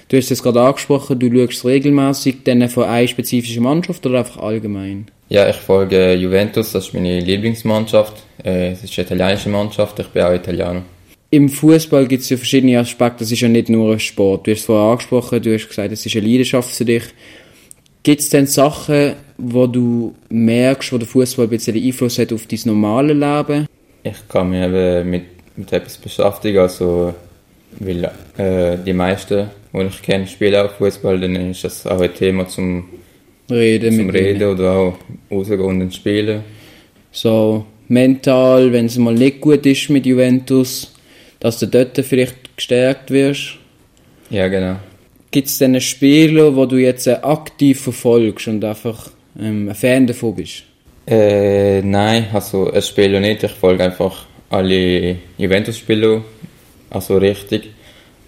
Du 0.07 0.17
hast 0.17 0.31
es 0.31 0.43
gerade 0.43 0.61
angesprochen, 0.61 1.19
du 1.19 1.47
schaust 1.47 1.65
regelmäßig 1.65 2.43
dann 2.43 2.69
von 2.69 2.83
einer 2.83 3.07
spezifischen 3.07 3.63
Mannschaft 3.63 4.05
oder 4.05 4.19
einfach 4.19 4.41
allgemein? 4.41 5.07
Ja, 5.29 5.49
ich 5.49 5.55
folge 5.55 6.13
Juventus, 6.13 6.71
das 6.71 6.87
ist 6.87 6.93
meine 6.93 7.19
Lieblingsmannschaft. 7.19 8.23
Äh, 8.43 8.73
es 8.73 8.83
ist 8.83 8.97
eine 8.97 9.07
italienische 9.07 9.49
Mannschaft, 9.49 9.97
ich 9.99 10.07
bin 10.07 10.21
auch 10.21 10.33
Italiener. 10.33 10.83
Im 11.31 11.49
Fußball 11.49 12.07
gibt 12.07 12.21
es 12.21 12.29
ja 12.29 12.37
verschiedene 12.37 12.79
Aspekte, 12.79 13.19
das 13.19 13.31
ist 13.31 13.41
ja 13.41 13.49
nicht 13.49 13.67
nur 13.67 13.93
ein 13.93 13.99
Sport. 13.99 14.45
Du 14.45 14.51
hast 14.51 14.59
es 14.59 14.65
vorher 14.65 14.91
angesprochen, 14.91 15.41
du 15.41 15.53
hast 15.53 15.67
gesagt, 15.67 15.91
es 15.91 16.05
ist 16.05 16.15
eine 16.15 16.27
Leidenschaft 16.27 16.69
für 16.69 16.85
dich. 16.85 17.03
Gibt 18.05 18.21
es 18.21 18.29
denn 18.29 18.45
Sachen, 18.45 19.13
wo 19.39 19.65
du 19.65 20.13
merkst, 20.29 20.93
wo 20.93 20.99
der 20.99 21.07
Fußball 21.07 21.47
ein 21.47 21.49
bisschen 21.49 21.75
Einfluss 21.75 22.19
hat 22.19 22.31
auf 22.31 22.45
dein 22.45 22.59
normale 22.65 23.13
Leben? 23.13 23.65
Ich 24.03 24.27
kann 24.29 24.51
mich 24.51 24.61
eben 24.63 25.09
mit, 25.09 25.23
mit 25.57 25.73
etwas 25.73 25.97
beschäftigen, 25.97 26.59
also 26.59 27.15
weil 27.79 28.11
äh, 28.37 28.77
die 28.85 28.93
meisten, 28.93 29.49
die 29.73 29.81
ich 29.81 30.03
kenne, 30.03 30.27
spielen 30.27 30.53
auch 30.53 30.71
Fußball, 30.73 31.19
dann 31.19 31.49
ist 31.49 31.63
das 31.63 31.87
auch 31.87 31.99
ein 31.99 32.13
Thema 32.13 32.47
zum 32.47 32.85
Reden, 33.49 33.95
zum 33.95 34.09
Reden 34.11 34.49
oder 34.49 34.71
auch 34.73 34.97
rausgehen 35.31 35.81
und 35.81 35.91
spielen. 35.91 36.43
So 37.11 37.65
mental, 37.87 38.71
wenn 38.71 38.85
es 38.85 38.99
mal 38.99 39.15
nicht 39.15 39.41
gut 39.41 39.65
ist 39.65 39.89
mit 39.89 40.05
Juventus, 40.05 40.93
dass 41.39 41.57
du 41.57 41.65
dort 41.65 41.97
vielleicht 41.97 42.55
gestärkt 42.55 43.09
wirst. 43.09 43.57
Ja, 44.29 44.47
genau. 44.47 44.75
Gibt 45.35 45.49
es 45.49 45.57
denn 45.57 45.81
Spieler, 45.81 46.55
wo 46.55 46.65
du 46.65 46.77
jetzt 46.77 47.07
äh, 47.07 47.17
aktiv 47.21 47.81
verfolgst 47.81 48.47
und 48.47 48.63
einfach 48.63 49.09
ähm, 49.37 49.67
ein 49.67 49.75
Fan 49.75 50.07
davon 50.07 50.33
bist? 50.33 50.63
Äh, 51.05 51.81
nein, 51.81 52.27
also 52.31 52.71
ein 52.71 52.81
Spieler 52.81 53.19
nicht. 53.19 53.43
Ich 53.43 53.51
folge 53.51 53.83
einfach 53.83 54.27
alle 54.49 55.17
Juventus-Spieler, 55.37 56.23
also 56.89 57.17
richtig. 57.17 57.69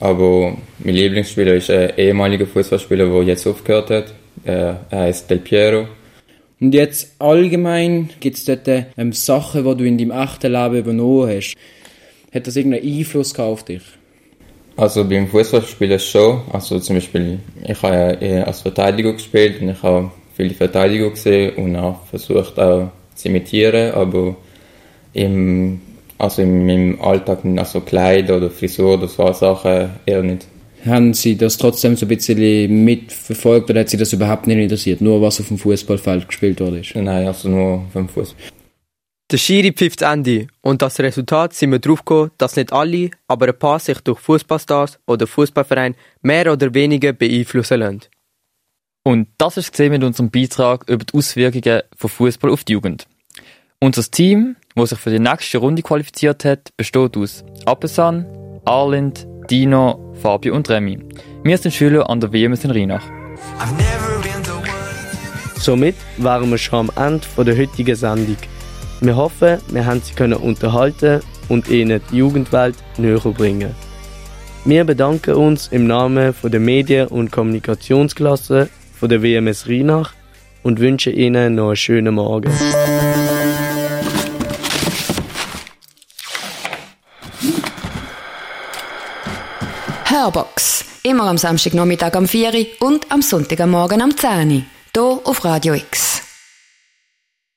Aber 0.01 0.57
mein 0.79 0.95
Lieblingsspieler 0.95 1.53
ist 1.53 1.69
ein 1.69 1.93
ehemaliger 1.95 2.45
Fußballspieler, 2.45 3.07
der 3.07 3.23
jetzt 3.23 3.47
aufgehört 3.47 3.89
hat. 3.89 4.13
Äh, 4.43 4.73
er 4.89 4.99
heißt 4.99 5.29
Del 5.29 5.39
Piero. 5.39 5.87
Und 6.59 6.73
jetzt 6.73 7.15
allgemein 7.19 8.09
gibt 8.19 8.35
es 8.35 8.43
dort 8.43 8.67
ähm, 8.67 9.13
Sachen, 9.13 9.63
die 9.63 9.77
du 9.77 9.85
in 9.85 9.97
deinem 9.97 10.11
echten 10.11 10.51
Leben 10.51 10.75
übernommen 10.75 11.29
hast. 11.29 11.55
Hat 12.33 12.47
das 12.47 12.57
irgendeinen 12.57 12.85
Einfluss 12.85 13.33
auf 13.39 13.63
dich? 13.63 13.96
Also 14.77 15.03
beim 15.03 15.27
Fußballspielen 15.27 15.99
schon. 15.99 16.41
Also 16.53 16.79
zum 16.79 16.97
Beispiel, 16.97 17.39
ich 17.67 17.81
habe 17.81 18.17
ja 18.21 18.43
als 18.43 18.61
Verteidiger 18.61 19.13
gespielt 19.13 19.59
und 19.61 19.69
ich 19.69 19.81
habe 19.81 20.11
viele 20.35 20.53
Verteidiger 20.53 21.09
gesehen 21.09 21.55
und 21.55 21.75
auch 21.75 22.05
versucht 22.05 22.59
auch 22.59 22.89
zu 23.15 23.27
imitieren, 23.27 23.91
aber 23.93 24.35
im, 25.13 25.81
also 26.19 26.43
in 26.43 26.65
meinem 26.67 27.01
Alltag, 27.01 27.39
also 27.57 27.81
Kleider 27.81 28.37
oder 28.37 28.51
Frisur 28.51 28.93
oder 28.93 29.07
so 29.07 29.33
Sachen 29.33 29.89
eher 30.05 30.21
nicht. 30.21 30.45
Haben 30.85 31.13
Sie 31.15 31.35
das 31.35 31.57
trotzdem 31.57 31.95
so 31.95 32.05
ein 32.05 32.09
bisschen 32.09 32.85
mitverfolgt 32.85 33.71
oder 33.71 33.79
hat 33.79 33.89
Sie 33.89 33.97
das 33.97 34.13
überhaupt 34.13 34.45
nicht 34.45 34.59
interessiert? 34.59 35.01
Nur 35.01 35.19
was 35.23 35.39
auf 35.39 35.47
dem 35.47 35.57
Fußballfeld 35.57 36.27
gespielt 36.27 36.59
wurde? 36.59 36.83
Nein, 36.93 37.25
also 37.25 37.49
nur 37.49 37.83
vom 37.91 38.07
Fußball. 38.07 38.56
Der 39.29 39.37
Schiri 39.37 39.73
pfifft 39.73 40.03
Ende 40.03 40.47
und 40.61 40.81
das 40.81 40.99
Resultat 40.99 41.53
sind 41.53 41.73
wir 41.73 41.79
drauf 41.79 41.99
gekommen, 42.05 42.31
dass 42.37 42.55
nicht 42.55 42.71
alle, 42.71 43.09
aber 43.27 43.47
ein 43.47 43.59
paar 43.59 43.77
sich 43.77 43.99
durch 43.99 44.19
Fußballstars 44.19 44.99
oder 45.05 45.27
Fußballverein 45.27 45.95
mehr 46.21 46.49
oder 46.49 46.73
weniger 46.73 47.11
beeinflussen 47.11 47.81
lassen. 47.81 48.01
Und 49.03 49.27
das 49.37 49.57
ist 49.57 49.71
gesehen 49.71 49.91
mit 49.91 50.03
unserem 50.05 50.31
Beitrag 50.31 50.87
über 50.87 51.03
die 51.03 51.13
Auswirkungen 51.13 51.81
von 51.97 52.09
Fußball 52.09 52.51
auf 52.51 52.63
die 52.63 52.71
Jugend. 52.73 53.05
Unser 53.81 54.09
Team, 54.09 54.55
das 54.75 54.91
sich 54.91 54.99
für 54.99 55.09
die 55.09 55.19
nächste 55.19 55.57
Runde 55.57 55.81
qualifiziert 55.81 56.45
hat, 56.45 56.71
besteht 56.77 57.17
aus 57.17 57.43
Appesan, 57.65 58.25
Arlind, 58.63 59.27
Dino, 59.49 60.13
Fabio 60.21 60.55
und 60.55 60.69
Remy. 60.69 60.99
Wir 61.43 61.57
sind 61.57 61.73
Schüler 61.73 62.09
an 62.09 62.21
der 62.21 62.31
WMS 62.31 62.63
in 62.63 62.71
Rheinach. 62.71 63.03
Somit 65.57 65.95
waren 66.17 66.49
wir 66.49 66.57
schon 66.57 66.89
am 66.89 67.13
Ende 67.13 67.43
der 67.43 67.57
heutigen 67.57 67.95
Sendung. 67.95 68.37
Wir 68.99 69.15
hoffen, 69.15 69.59
wir 69.69 69.85
haben 69.85 70.01
Sie 70.01 70.13
können 70.13 70.33
unterhalten 70.33 71.21
und 71.49 71.69
Ihnen 71.69 72.01
die 72.11 72.17
Jugendwelt 72.17 72.75
näher 72.97 73.19
bringen. 73.19 73.75
Wir 74.65 74.83
bedanken 74.83 75.35
uns 75.35 75.67
im 75.67 75.85
Namen 75.85 76.33
von 76.33 76.51
der 76.51 76.59
Medien- 76.59 77.07
und 77.07 77.31
Kommunikationsklasse 77.31 78.69
von 78.99 79.09
der 79.09 79.21
WMS 79.21 79.67
Rheinach 79.67 80.13
und 80.63 80.79
wünschen 80.79 81.13
Ihnen 81.13 81.55
noch 81.55 81.67
einen 81.67 81.75
schönen 81.75 82.15
Morgen. 82.15 82.51
Hörbox. 90.05 90.85
Immer 91.03 91.25
am 91.25 91.37
Samstagnachmittag 91.37 92.15
am 92.15 92.27
4 92.27 92.53
Uhr 92.53 92.87
und 92.87 93.11
am 93.11 93.21
Sonntagmorgen 93.21 94.01
am 94.01 94.17
10 94.17 94.51
Uhr. 94.51 94.63
Hier 94.93 95.19
auf 95.23 95.45
Radio 95.45 95.75
X. 95.75 96.26